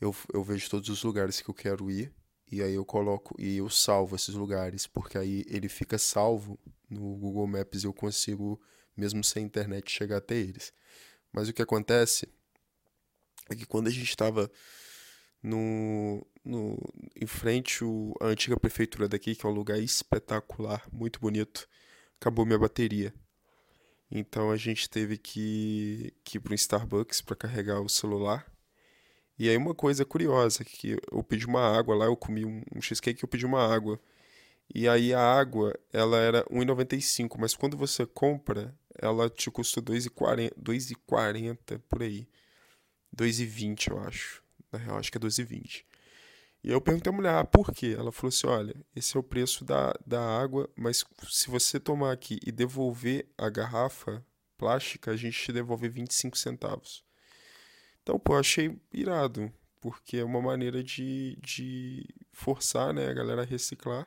eu, 0.00 0.14
eu 0.32 0.42
vejo 0.42 0.70
todos 0.70 0.88
os 0.88 1.02
lugares 1.02 1.40
que 1.40 1.48
eu 1.48 1.54
quero 1.54 1.90
ir 1.90 2.12
e 2.50 2.62
aí 2.62 2.74
eu 2.74 2.84
coloco 2.84 3.34
e 3.38 3.56
eu 3.56 3.68
salvo 3.68 4.14
esses 4.14 4.34
lugares, 4.34 4.86
porque 4.86 5.18
aí 5.18 5.44
ele 5.48 5.68
fica 5.68 5.98
salvo 5.98 6.58
no 6.88 7.16
Google 7.16 7.46
Maps 7.46 7.82
e 7.82 7.86
eu 7.86 7.92
consigo, 7.92 8.60
mesmo 8.96 9.24
sem 9.24 9.44
internet, 9.44 9.90
chegar 9.90 10.18
até 10.18 10.36
eles. 10.36 10.72
Mas 11.32 11.48
o 11.48 11.52
que 11.52 11.62
acontece 11.62 12.28
é 13.50 13.56
que 13.56 13.66
quando 13.66 13.88
a 13.88 13.90
gente 13.90 14.08
estava 14.08 14.50
no, 15.42 16.24
no, 16.46 16.78
em 17.14 17.26
frente 17.26 17.84
o, 17.84 18.14
a 18.20 18.26
antiga 18.26 18.58
prefeitura 18.58 19.08
daqui, 19.08 19.34
que 19.34 19.44
é 19.44 19.48
um 19.48 19.52
lugar 19.52 19.78
espetacular, 19.78 20.86
muito 20.92 21.20
bonito, 21.20 21.68
acabou 22.20 22.46
minha 22.46 22.58
bateria. 22.58 23.12
Então 24.10 24.50
a 24.50 24.56
gente 24.56 24.88
teve 24.88 25.18
que, 25.18 26.14
que 26.24 26.38
ir 26.38 26.40
para 26.40 26.52
um 26.52 26.54
Starbucks 26.54 27.20
para 27.20 27.36
carregar 27.36 27.80
o 27.80 27.88
celular. 27.88 28.46
E 29.38 29.48
aí 29.48 29.56
uma 29.56 29.74
coisa 29.74 30.04
curiosa, 30.04 30.64
que 30.64 30.96
eu 31.12 31.22
pedi 31.22 31.44
uma 31.46 31.76
água 31.76 31.94
lá, 31.94 32.06
eu 32.06 32.16
comi 32.16 32.44
um, 32.44 32.62
um 32.74 32.80
cheesecake 32.80 33.22
eu 33.22 33.28
pedi 33.28 33.44
uma 33.44 33.62
água. 33.74 34.00
E 34.74 34.88
aí 34.88 35.12
a 35.12 35.20
água, 35.20 35.78
ela 35.92 36.18
era 36.18 36.44
1,95, 36.44 37.36
mas 37.38 37.54
quando 37.54 37.76
você 37.76 38.06
compra, 38.06 38.74
ela 38.98 39.28
te 39.28 39.50
custa 39.50 39.82
2,40, 39.82 40.52
2,40 40.60 41.80
por 41.88 42.02
aí. 42.02 42.28
2,20 43.16 43.90
eu 43.90 43.98
acho 44.00 44.46
na 44.72 44.78
real 44.78 44.98
acho 44.98 45.10
que 45.10 45.18
é 45.18 45.20
12,20. 45.20 45.84
E 46.66 46.70
eu 46.72 46.80
perguntei 46.80 47.12
à 47.12 47.14
mulher, 47.14 47.34
ah, 47.36 47.44
por 47.44 47.72
quê? 47.72 47.94
Ela 47.96 48.10
falou 48.10 48.28
assim, 48.30 48.48
olha, 48.48 48.74
esse 48.94 49.16
é 49.16 49.20
o 49.20 49.22
preço 49.22 49.64
da, 49.64 49.94
da 50.04 50.20
água, 50.20 50.68
mas 50.74 51.04
se 51.28 51.48
você 51.48 51.78
tomar 51.78 52.10
aqui 52.10 52.40
e 52.44 52.50
devolver 52.50 53.24
a 53.38 53.48
garrafa 53.48 54.26
plástica, 54.58 55.12
a 55.12 55.16
gente 55.16 55.40
te 55.40 55.52
devolve 55.52 55.88
25 55.88 56.36
centavos. 56.36 57.04
Então, 58.02 58.18
pô, 58.18 58.34
achei 58.34 58.76
irado, 58.92 59.52
porque 59.80 60.16
é 60.16 60.24
uma 60.24 60.42
maneira 60.42 60.82
de, 60.82 61.38
de 61.40 62.04
forçar 62.32 62.92
né, 62.92 63.06
a 63.10 63.14
galera 63.14 63.42
a 63.42 63.44
reciclar. 63.44 64.04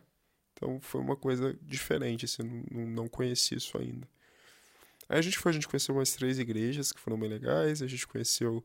Então 0.52 0.82
foi 0.82 1.00
uma 1.00 1.16
coisa 1.16 1.58
diferente, 1.62 2.26
assim, 2.26 2.44
não, 2.70 2.86
não 2.88 3.08
conheci 3.08 3.56
isso 3.56 3.78
ainda. 3.78 4.06
Aí 5.08 5.18
a 5.18 5.22
gente 5.22 5.38
foi, 5.40 5.52
a 5.52 5.54
gente 5.54 5.68
conheceu 5.70 5.96
umas 5.96 6.12
três 6.12 6.38
igrejas 6.38 6.92
que 6.92 7.00
foram 7.00 7.18
bem 7.18 7.30
legais, 7.30 7.82
a 7.82 7.88
gente 7.88 8.06
conheceu 8.06 8.62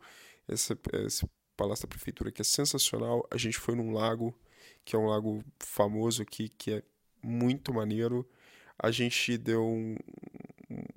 esse, 0.49 0.77
esse 1.07 1.25
Palácio 1.57 1.87
da 1.87 1.91
Prefeitura, 1.91 2.31
que 2.31 2.43
é 2.43 2.45
sensacional. 2.45 3.27
A 3.31 3.37
gente 3.37 3.59
foi 3.59 3.75
num 3.75 3.93
lago, 3.93 4.35
que 4.85 4.97
é 4.97 4.99
um 4.99 5.07
lago 5.07 5.45
famoso 5.59 6.23
aqui, 6.23 6.49
que 6.49 6.73
é 6.73 6.83
muito 7.23 7.73
maneiro. 7.73 8.29
A 8.79 8.91
gente 8.91 9.39
deu 9.39 9.65
um. 9.65 9.97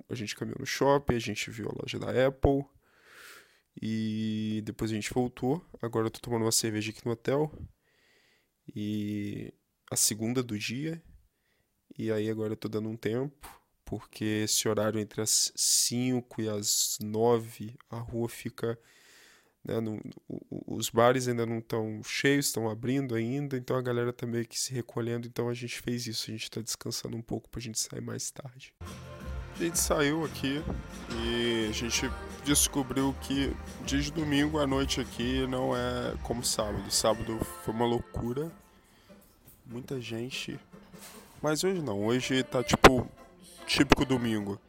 A 0.08 0.14
gente 0.14 0.34
caminhou 0.34 0.58
no 0.60 0.66
shopping, 0.66 1.14
a 1.14 1.20
gente 1.20 1.50
viu 1.50 1.68
a 1.68 1.82
loja 1.82 1.98
da 1.98 2.26
Apple. 2.26 2.64
E 3.80 4.62
depois 4.64 4.90
a 4.90 4.94
gente 4.94 5.12
voltou. 5.12 5.64
Agora 5.80 6.06
eu 6.06 6.10
tô 6.10 6.20
tomando 6.20 6.42
uma 6.44 6.52
cerveja 6.52 6.90
aqui 6.90 7.04
no 7.06 7.12
hotel. 7.12 7.52
E 8.74 9.52
a 9.90 9.96
segunda 9.96 10.42
do 10.42 10.58
dia. 10.58 11.02
E 11.96 12.10
aí 12.10 12.28
agora 12.28 12.52
eu 12.52 12.56
tô 12.56 12.68
dando 12.68 12.88
um 12.88 12.96
tempo 12.96 13.58
porque 13.88 14.42
esse 14.44 14.68
horário 14.68 15.00
entre 15.00 15.22
as 15.22 15.50
5 15.56 16.42
e 16.42 16.48
as 16.48 16.98
9 17.00 17.74
a 17.88 17.96
rua 17.96 18.28
fica. 18.28 18.78
Né, 19.64 19.80
no, 19.80 20.00
os 20.66 20.88
bares 20.90 21.28
ainda 21.28 21.44
não 21.44 21.58
estão 21.58 22.00
cheios, 22.02 22.46
estão 22.46 22.68
abrindo 22.68 23.14
ainda, 23.14 23.56
então 23.56 23.76
a 23.76 23.82
galera 23.82 24.12
tá 24.12 24.26
meio 24.26 24.46
que 24.46 24.58
se 24.58 24.72
recolhendo, 24.72 25.26
então 25.26 25.48
a 25.48 25.54
gente 25.54 25.80
fez 25.80 26.06
isso, 26.06 26.26
a 26.28 26.32
gente 26.32 26.44
está 26.44 26.60
descansando 26.60 27.16
um 27.16 27.22
pouco 27.22 27.48
pra 27.48 27.60
gente 27.60 27.78
sair 27.78 28.00
mais 28.00 28.30
tarde. 28.30 28.72
A 29.54 29.64
gente 29.64 29.78
saiu 29.78 30.24
aqui 30.24 30.62
e 31.16 31.66
a 31.68 31.72
gente 31.72 32.08
descobriu 32.44 33.12
que 33.20 33.52
dia 33.84 34.00
de 34.00 34.12
domingo 34.12 34.60
à 34.60 34.66
noite 34.66 35.00
aqui 35.00 35.44
não 35.48 35.76
é 35.76 36.14
como 36.22 36.44
sábado. 36.44 36.88
Sábado 36.92 37.40
foi 37.64 37.74
uma 37.74 37.84
loucura. 37.84 38.52
Muita 39.66 40.00
gente. 40.00 40.60
Mas 41.42 41.64
hoje 41.64 41.82
não, 41.82 42.06
hoje 42.06 42.40
tá 42.44 42.62
tipo 42.62 43.08
típico 43.66 44.04
domingo. 44.04 44.60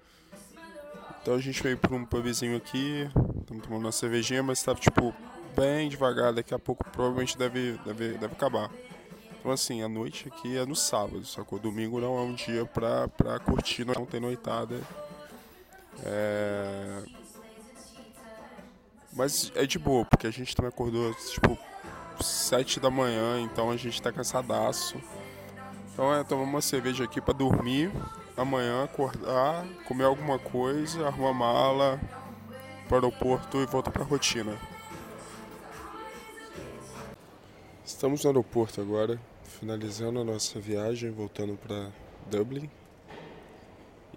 Então 1.21 1.35
a 1.35 1.39
gente 1.39 1.61
veio 1.61 1.77
para 1.77 1.95
um 1.95 2.03
pubzinho 2.03 2.57
aqui, 2.57 3.07
estamos 3.49 3.63
tomando 3.63 3.85
uma 3.85 3.91
cervejinha, 3.91 4.43
mas 4.43 4.61
tá 4.61 4.75
tipo 4.75 5.13
bem 5.55 5.89
devagar, 5.89 6.31
daqui 6.31 6.53
a 6.53 6.59
pouco 6.59 6.83
provavelmente 6.91 7.35
deve, 7.35 7.79
deve, 7.83 8.09
deve 8.17 8.33
acabar. 8.33 8.69
Então 9.39 9.51
assim, 9.51 9.81
a 9.81 9.89
noite 9.89 10.27
aqui 10.27 10.55
é 10.55 10.65
no 10.65 10.75
sábado, 10.75 11.25
sacou? 11.25 11.57
Domingo 11.57 11.99
não 11.99 12.15
é 12.17 12.21
um 12.21 12.33
dia 12.33 12.65
pra, 12.65 13.07
pra 13.07 13.39
curtir, 13.39 13.85
não 13.85 14.05
tem 14.05 14.19
noitada. 14.19 14.79
É... 16.03 17.03
Mas 19.13 19.51
é 19.55 19.65
de 19.65 19.79
boa, 19.79 20.05
porque 20.05 20.27
a 20.27 20.31
gente 20.31 20.55
também 20.55 20.69
acordou 20.69 21.11
tipo 21.15 21.57
sete 22.21 22.79
da 22.79 22.91
manhã, 22.91 23.41
então 23.41 23.71
a 23.71 23.77
gente 23.77 23.99
tá 23.99 24.11
cansadaço. 24.11 25.01
Então 25.91 26.13
é 26.13 26.23
tomar 26.23 26.43
uma 26.43 26.61
cerveja 26.61 27.05
aqui 27.05 27.19
para 27.19 27.33
dormir, 27.33 27.91
amanhã 28.37 28.83
acordar, 28.83 29.65
comer 29.87 30.03
alguma 30.03 30.37
coisa, 30.37 31.07
arrumar 31.07 31.33
mala 31.33 31.99
para 32.89 32.95
o 32.95 33.05
aeroporto 33.05 33.61
e 33.61 33.67
voltar 33.67 33.91
para 33.91 34.01
a 34.01 34.05
rotina. 34.05 34.57
Estamos 37.85 38.23
no 38.23 38.31
aeroporto 38.31 38.81
agora, 38.81 39.21
finalizando 39.43 40.19
a 40.19 40.23
nossa 40.23 40.59
viagem, 40.59 41.11
voltando 41.11 41.55
para 41.55 41.91
Dublin. 42.31 42.67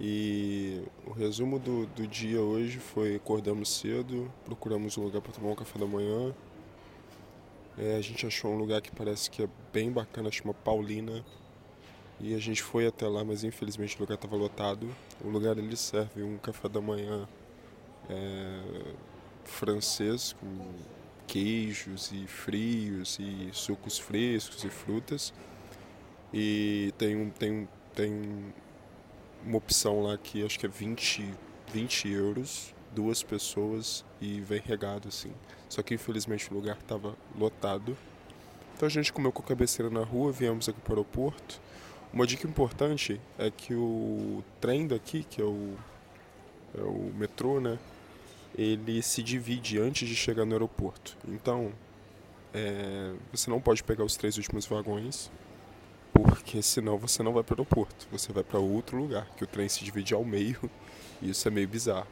E 0.01 0.83
o 1.07 1.13
resumo 1.13 1.59
do, 1.59 1.85
do 1.89 2.07
dia 2.07 2.41
hoje 2.41 2.79
foi 2.79 3.17
acordamos 3.17 3.77
cedo, 3.79 4.33
procuramos 4.47 4.97
um 4.97 5.03
lugar 5.03 5.21
para 5.21 5.33
tomar 5.33 5.51
um 5.51 5.55
café 5.55 5.79
da 5.79 5.87
manhã. 5.87 6.35
É, 7.77 7.97
a 7.97 8.01
gente 8.01 8.27
achou 8.27 8.53
um 8.53 8.57
lugar 8.57 8.81
que 8.81 8.91
parece 8.91 9.31
que 9.31 9.43
é 9.43 9.49
bem 9.71 9.93
bacana, 9.93 10.31
chama 10.31 10.55
Paulina. 10.55 11.23
E 12.19 12.35
a 12.35 12.39
gente 12.39 12.63
foi 12.63 12.87
até 12.87 13.07
lá, 13.07 13.23
mas 13.23 13.45
infelizmente 13.45 13.97
o 13.99 14.01
lugar 14.01 14.15
estava 14.15 14.35
lotado. 14.35 14.89
O 15.23 15.29
lugar 15.29 15.59
ele 15.59 15.77
serve 15.77 16.23
um 16.23 16.39
café 16.39 16.71
da 16.71 16.81
manhã 16.81 17.29
é, 18.09 18.95
francês 19.45 20.35
com 20.39 20.47
queijos 21.27 22.13
e 22.13 22.27
frios 22.27 23.19
e 23.19 23.49
sucos 23.53 23.99
frescos 23.99 24.65
e 24.65 24.69
frutas. 24.69 25.33
E 26.33 26.93
tem 26.99 27.17
um, 27.17 27.31
tem 27.31 27.69
tem 27.95 28.53
uma 29.45 29.57
opção 29.57 30.03
lá 30.03 30.17
que 30.17 30.45
acho 30.45 30.59
que 30.59 30.67
é 30.67 30.69
20, 30.69 31.35
20 31.73 32.09
euros, 32.09 32.75
duas 32.95 33.23
pessoas 33.23 34.05
e 34.21 34.41
vem 34.41 34.61
regado 34.61 35.09
assim. 35.09 35.33
Só 35.69 35.83
que 35.83 35.95
infelizmente 35.95 36.51
o 36.51 36.55
lugar 36.55 36.77
estava 36.77 37.17
lotado. 37.39 37.97
Então 38.77 38.87
a 38.87 38.91
gente 38.91 39.13
comeu 39.13 39.33
com 39.33 39.43
a 39.43 39.47
cabeceira 39.47 39.91
na 39.91 40.03
rua, 40.03 40.33
viemos 40.33 40.69
aqui 40.69 40.81
para 40.81 40.93
o 40.93 40.97
aeroporto. 40.97 41.61
Uma 42.13 42.27
dica 42.27 42.47
importante 42.47 43.21
é 43.39 43.51
que 43.51 43.75
o 43.75 44.45
trem 44.61 44.87
daqui, 44.87 45.25
que 45.25 45.41
é 45.41 45.45
o, 45.45 45.75
é 46.77 46.83
o 46.83 47.13
metrô, 47.17 47.61
né? 47.61 47.79
Ele 48.57 49.03
se 49.03 49.23
divide 49.23 49.79
antes 49.79 50.09
de 50.09 50.15
chegar 50.15 50.45
no 50.45 50.53
aeroporto. 50.53 51.17
Então, 51.27 51.73
é, 52.53 53.15
você 53.31 53.51
não 53.51 53.61
pode 53.61 53.83
pegar 53.83 54.05
os 54.05 54.17
três 54.17 54.37
últimos 54.37 54.67
vagões, 54.67 55.31
porque 56.13 56.61
senão 56.63 56.99
você 56.99 57.23
não 57.23 57.33
vai 57.33 57.43
para 57.43 57.55
o 57.55 57.57
aeroporto. 57.61 58.07
Você 58.13 58.33
vai 58.33 58.45
para 58.45 58.59
outro 58.59 58.97
lugar, 58.97 59.27
que 59.37 59.45
o 59.45 59.47
trem 59.47 59.69
se 59.69 59.83
divide 59.85 60.13
ao 60.13 60.25
meio, 60.25 60.71
e 61.21 61.31
isso 61.31 61.49
é 61.49 61.51
meio 61.51 61.67
bizarro. 61.67 62.09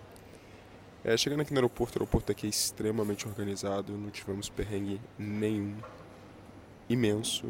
É, 1.05 1.17
chegando 1.17 1.41
aqui 1.41 1.53
no 1.53 1.59
aeroporto, 1.59 1.99
o 1.99 2.03
aeroporto 2.03 2.33
aqui 2.33 2.47
é 2.47 2.51
extremamente 2.51 3.27
organizado, 3.27 3.93
não 3.97 4.11
tivemos 4.11 4.49
perrengue 4.49 5.01
nenhum. 5.19 5.77
Imenso. 6.89 7.47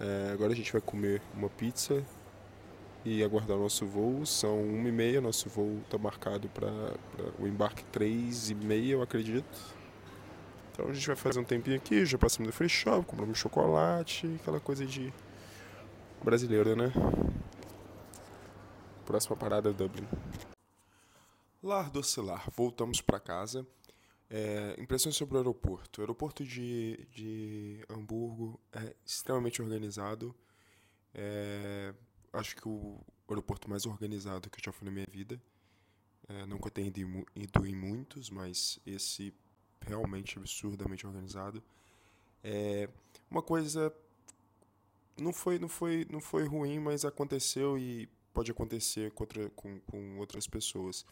É, 0.00 0.30
agora 0.32 0.52
a 0.52 0.56
gente 0.56 0.70
vai 0.72 0.80
comer 0.80 1.20
uma 1.34 1.48
pizza 1.48 2.04
e 3.04 3.22
aguardar 3.22 3.56
nosso 3.56 3.86
voo. 3.86 4.24
São 4.26 4.62
uma 4.62 4.88
e 4.88 4.92
meia, 4.92 5.20
nosso 5.20 5.48
voo 5.48 5.78
está 5.84 5.98
marcado 5.98 6.48
para 6.48 6.68
o 7.38 7.46
embarque 7.46 7.84
três 7.86 8.50
e 8.50 8.54
meia, 8.54 8.92
eu 8.92 9.02
acredito. 9.02 9.78
Então 10.72 10.88
a 10.88 10.92
gente 10.92 11.06
vai 11.06 11.16
fazer 11.16 11.40
um 11.40 11.44
tempinho 11.44 11.76
aqui, 11.76 12.06
já 12.06 12.16
passamos 12.16 12.46
no 12.46 12.52
free 12.52 12.68
shop, 12.68 13.04
compramos 13.06 13.36
chocolate, 13.36 14.26
aquela 14.40 14.60
coisa 14.60 14.86
de 14.86 15.12
brasileiro, 16.22 16.76
né? 16.76 16.92
Próxima 19.04 19.36
parada 19.36 19.72
Dublin. 19.72 20.06
Lar 21.62 21.90
Docilar, 21.90 22.48
voltamos 22.54 23.00
para 23.00 23.18
casa. 23.18 23.66
É, 24.30 24.76
impressões 24.78 25.16
sobre 25.16 25.36
o 25.36 25.38
aeroporto. 25.38 26.00
O 26.00 26.02
aeroporto 26.02 26.44
de, 26.44 27.08
de 27.10 27.84
Hamburgo 27.88 28.60
é 28.72 28.94
extremamente 29.04 29.60
organizado. 29.60 30.34
É, 31.14 31.94
acho 32.32 32.56
que 32.56 32.68
o 32.68 33.00
aeroporto 33.28 33.68
mais 33.68 33.86
organizado 33.86 34.50
que 34.50 34.58
eu 34.58 34.64
já 34.64 34.72
fui 34.72 34.86
na 34.86 34.92
minha 34.92 35.06
vida. 35.10 35.40
É, 36.28 36.44
nunca 36.46 36.70
tenho 36.70 36.88
ido, 37.34 37.66
em 37.66 37.74
muitos, 37.74 38.28
mas 38.28 38.78
esse 38.84 39.32
realmente 39.80 40.38
absurdamente 40.38 41.06
organizado. 41.06 41.62
É, 42.42 42.88
uma 43.30 43.42
coisa 43.42 43.92
não 45.18 45.32
foi 45.32 45.58
não 45.58 45.68
foi 45.68 46.06
não 46.10 46.20
foi 46.20 46.44
ruim, 46.46 46.78
mas 46.78 47.04
aconteceu 47.04 47.78
e 47.78 48.08
pode 48.32 48.50
acontecer 48.50 49.10
com, 49.12 49.24
outra, 49.24 49.50
com, 49.50 49.80
com 49.80 50.18
outras 50.18 50.46
pessoas. 50.46 51.04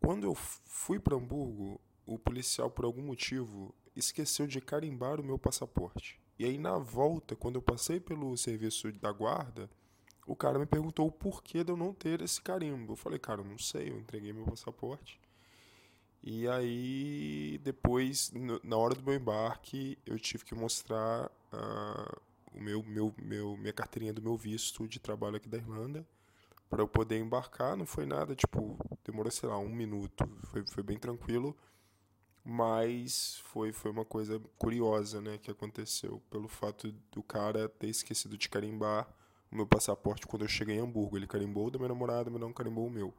Quando 0.00 0.24
eu 0.24 0.34
fui 0.34 0.98
para 0.98 1.16
Hamburgo, 1.16 1.80
o 2.06 2.18
policial, 2.18 2.70
por 2.70 2.84
algum 2.84 3.02
motivo, 3.02 3.74
esqueceu 3.94 4.46
de 4.46 4.60
carimbar 4.60 5.20
o 5.20 5.24
meu 5.24 5.38
passaporte. 5.38 6.20
E 6.38 6.44
aí, 6.44 6.56
na 6.56 6.78
volta, 6.78 7.36
quando 7.36 7.56
eu 7.56 7.62
passei 7.62 8.00
pelo 8.00 8.36
serviço 8.36 8.90
da 8.92 9.12
guarda, 9.12 9.68
o 10.30 10.36
cara 10.36 10.60
me 10.60 10.66
perguntou 10.66 11.08
o 11.08 11.10
porquê 11.10 11.64
de 11.64 11.72
eu 11.72 11.76
não 11.76 11.92
ter 11.92 12.22
esse 12.22 12.40
carimbo. 12.40 12.92
Eu 12.92 12.96
falei, 12.96 13.18
cara, 13.18 13.40
eu 13.40 13.44
não 13.44 13.58
sei, 13.58 13.90
eu 13.90 13.98
entreguei 13.98 14.32
meu 14.32 14.44
passaporte. 14.44 15.20
E 16.22 16.46
aí, 16.46 17.58
depois, 17.64 18.32
na 18.62 18.76
hora 18.76 18.94
do 18.94 19.02
meu 19.02 19.14
embarque, 19.14 19.98
eu 20.06 20.16
tive 20.20 20.44
que 20.44 20.54
mostrar 20.54 21.26
uh, 21.52 22.20
o 22.54 22.60
meu, 22.60 22.80
meu, 22.84 23.12
meu, 23.20 23.56
minha 23.56 23.72
carteirinha 23.72 24.12
do 24.12 24.22
meu 24.22 24.36
visto 24.36 24.86
de 24.86 25.00
trabalho 25.00 25.36
aqui 25.36 25.48
da 25.48 25.58
Irlanda 25.58 26.06
para 26.68 26.80
eu 26.80 26.86
poder 26.86 27.18
embarcar. 27.18 27.76
Não 27.76 27.84
foi 27.84 28.06
nada, 28.06 28.36
tipo, 28.36 28.78
demorou, 29.04 29.32
sei 29.32 29.48
lá, 29.48 29.58
um 29.58 29.74
minuto. 29.74 30.28
Foi, 30.44 30.64
foi 30.64 30.84
bem 30.84 30.96
tranquilo. 30.96 31.56
Mas 32.44 33.40
foi, 33.46 33.72
foi 33.72 33.90
uma 33.90 34.04
coisa 34.04 34.40
curiosa, 34.56 35.20
né, 35.20 35.38
que 35.38 35.50
aconteceu 35.50 36.22
pelo 36.30 36.46
fato 36.46 36.92
do 37.10 37.20
cara 37.20 37.68
ter 37.68 37.88
esquecido 37.88 38.38
de 38.38 38.48
carimbar 38.48 39.12
o 39.50 39.56
meu 39.56 39.66
passaporte 39.66 40.26
quando 40.26 40.42
eu 40.42 40.48
cheguei 40.48 40.76
em 40.76 40.80
Hamburgo. 40.80 41.16
Ele 41.16 41.26
carimbou 41.26 41.66
o 41.66 41.70
da 41.70 41.78
minha 41.78 41.88
namorada, 41.88 42.30
mas 42.30 42.40
não 42.40 42.52
carimbou 42.52 42.86
o 42.86 42.90
meu. 42.90 43.12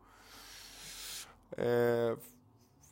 É, 1.58 2.18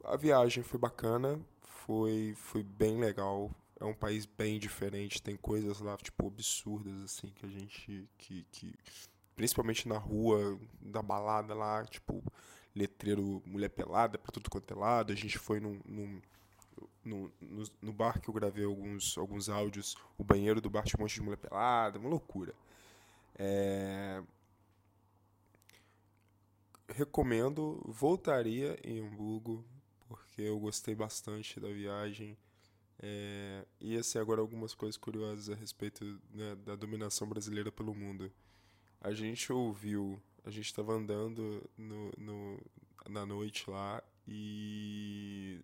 a 0.03 0.17
viagem 0.17 0.63
foi 0.63 0.79
bacana, 0.79 1.39
foi, 1.61 2.33
foi 2.35 2.63
bem 2.63 2.99
legal. 2.99 3.51
É 3.79 3.85
um 3.85 3.93
país 3.93 4.25
bem 4.25 4.59
diferente, 4.59 5.21
tem 5.21 5.37
coisas 5.37 5.79
lá, 5.79 5.95
tipo, 5.97 6.27
absurdas, 6.27 7.01
assim, 7.03 7.29
que 7.29 7.45
a 7.45 7.49
gente. 7.49 8.09
que, 8.17 8.45
que 8.51 8.75
principalmente 9.35 9.87
na 9.87 9.97
rua, 9.97 10.59
da 10.81 11.01
balada 11.01 11.53
lá, 11.53 11.85
tipo, 11.85 12.21
letreiro 12.75 13.41
mulher 13.45 13.69
pelada 13.69 14.17
para 14.17 14.33
tudo 14.33 14.49
quanto 14.49 14.73
é 14.73 14.77
lado. 14.77 15.13
A 15.13 15.15
gente 15.15 15.37
foi 15.39 15.61
num, 15.61 15.79
num 15.85 16.21
no, 17.03 17.31
no, 17.39 17.63
no, 17.81 17.93
bar 17.93 18.19
que 18.19 18.29
eu 18.29 18.33
gravei 18.33 18.65
alguns, 18.65 19.17
alguns 19.17 19.49
áudios, 19.49 19.95
o 20.17 20.23
banheiro 20.23 20.59
do 20.61 20.69
bar 20.69 20.83
tinha 20.83 20.99
um 20.99 21.03
monte 21.03 21.15
de 21.15 21.21
mulher 21.21 21.37
pelada, 21.37 21.99
uma 21.99 22.09
loucura. 22.09 22.53
É... 23.39 24.21
Recomendo, 26.89 27.81
voltaria 27.87 28.77
em 28.83 28.99
Hamburgo, 28.99 29.65
porque 30.07 30.41
eu 30.43 30.59
gostei 30.59 30.93
bastante 30.93 31.59
da 31.59 31.69
viagem. 31.69 32.37
É... 33.01 33.65
Ia 33.79 34.03
ser 34.03 34.19
agora 34.19 34.41
algumas 34.41 34.75
coisas 34.75 34.97
curiosas 34.97 35.49
a 35.49 35.55
respeito 35.55 36.03
né, 36.31 36.55
da 36.57 36.75
dominação 36.75 37.27
brasileira 37.27 37.71
pelo 37.71 37.95
mundo. 37.95 38.31
A 39.01 39.13
gente 39.13 39.51
ouviu 39.51 40.21
a 40.45 40.49
gente 40.49 40.65
estava 40.65 40.93
andando 40.93 41.69
no, 41.77 42.11
no, 42.17 42.59
na 43.07 43.25
noite 43.25 43.69
lá 43.69 44.01
e 44.27 45.61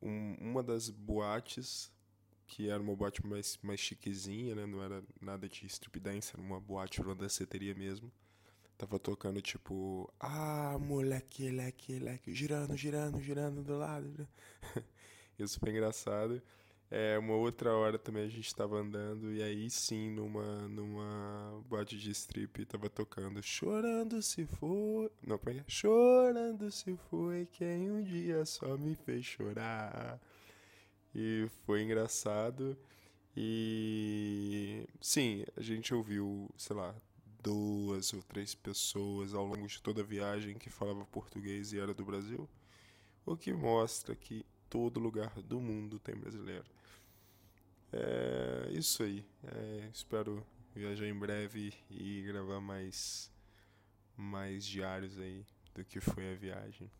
um, 0.00 0.34
uma 0.40 0.62
das 0.62 0.88
boates, 0.88 1.90
que 2.50 2.68
era 2.68 2.82
uma 2.82 2.96
boate 2.96 3.24
mais, 3.24 3.56
mais 3.62 3.78
chiquezinha, 3.78 4.56
né? 4.56 4.66
não 4.66 4.82
era 4.82 5.04
nada 5.20 5.48
de 5.48 5.64
strip 5.66 6.00
dance, 6.00 6.32
era 6.34 6.42
uma 6.42 6.60
boate 6.60 7.00
uma 7.00 7.14
danceteria 7.14 7.72
mesmo, 7.76 8.10
tava 8.76 8.98
tocando 8.98 9.40
tipo, 9.40 10.12
ah, 10.18 10.76
moleque, 10.80 11.48
leque, 11.48 12.00
leque, 12.00 12.34
girando, 12.34 12.76
girando, 12.76 13.20
girando 13.20 13.62
do 13.62 13.78
lado. 13.78 14.28
Isso 15.38 15.60
foi 15.60 15.70
engraçado. 15.70 16.42
É, 16.90 17.16
uma 17.20 17.34
outra 17.34 17.72
hora 17.72 17.96
também 17.96 18.24
a 18.24 18.28
gente 18.28 18.52
tava 18.52 18.78
andando 18.78 19.32
e 19.32 19.40
aí 19.40 19.70
sim, 19.70 20.10
numa, 20.10 20.66
numa 20.66 21.62
boate 21.68 21.96
de 21.96 22.10
strip, 22.10 22.66
tava 22.66 22.90
tocando 22.90 23.40
Chorando 23.40 24.20
se 24.20 24.44
foi. 24.44 25.08
Não, 25.24 25.38
como 25.38 25.56
é? 25.56 25.64
Chorando 25.68 26.68
se 26.72 26.96
foi 27.08 27.46
quem 27.46 27.92
um 27.92 28.02
dia 28.02 28.44
só 28.44 28.76
me 28.76 28.96
fez 28.96 29.24
chorar. 29.24 30.20
E 31.14 31.48
foi 31.64 31.82
engraçado. 31.82 32.76
E 33.36 34.86
sim, 35.00 35.44
a 35.56 35.62
gente 35.62 35.94
ouviu, 35.94 36.48
sei 36.56 36.76
lá, 36.76 36.94
duas 37.42 38.12
ou 38.12 38.22
três 38.22 38.54
pessoas 38.54 39.34
ao 39.34 39.46
longo 39.46 39.66
de 39.66 39.80
toda 39.80 40.00
a 40.02 40.04
viagem 40.04 40.58
que 40.58 40.70
falava 40.70 41.04
português 41.06 41.72
e 41.72 41.78
era 41.78 41.94
do 41.94 42.04
Brasil, 42.04 42.48
o 43.24 43.36
que 43.36 43.52
mostra 43.52 44.14
que 44.14 44.44
todo 44.68 45.00
lugar 45.00 45.40
do 45.42 45.60
mundo 45.60 45.98
tem 45.98 46.14
brasileiro. 46.14 46.66
É 47.92 48.68
isso 48.72 49.02
aí. 49.02 49.24
É, 49.44 49.88
espero 49.92 50.46
viajar 50.74 51.06
em 51.06 51.14
breve 51.14 51.74
e 51.90 52.22
gravar 52.22 52.60
mais, 52.60 53.30
mais 54.16 54.64
diários 54.64 55.18
aí 55.18 55.44
do 55.74 55.84
que 55.84 56.00
foi 56.00 56.32
a 56.32 56.36
viagem. 56.36 56.90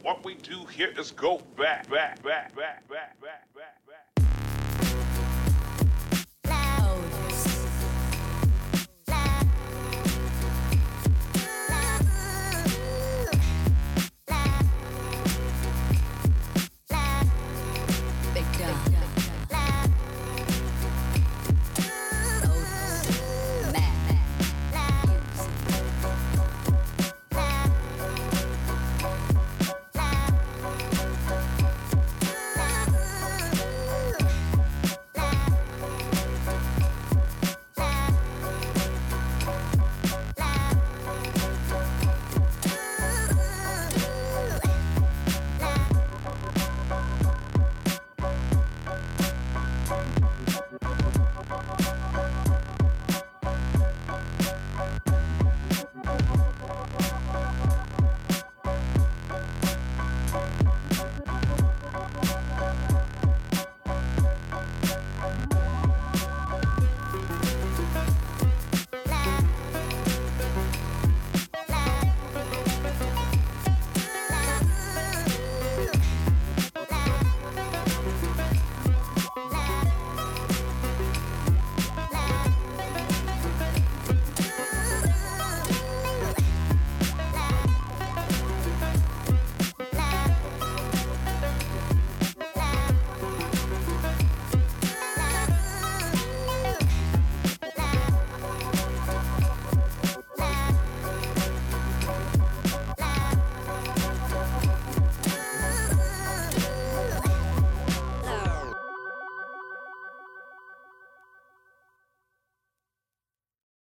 What 0.00 0.24
we 0.24 0.34
do 0.34 0.64
here 0.64 0.92
is 0.98 1.10
go 1.10 1.38
back, 1.56 1.88
back, 1.90 2.22
back, 2.22 2.54
back, 2.56 2.88
back, 2.88 3.20
back, 3.20 3.54
back. 3.54 3.81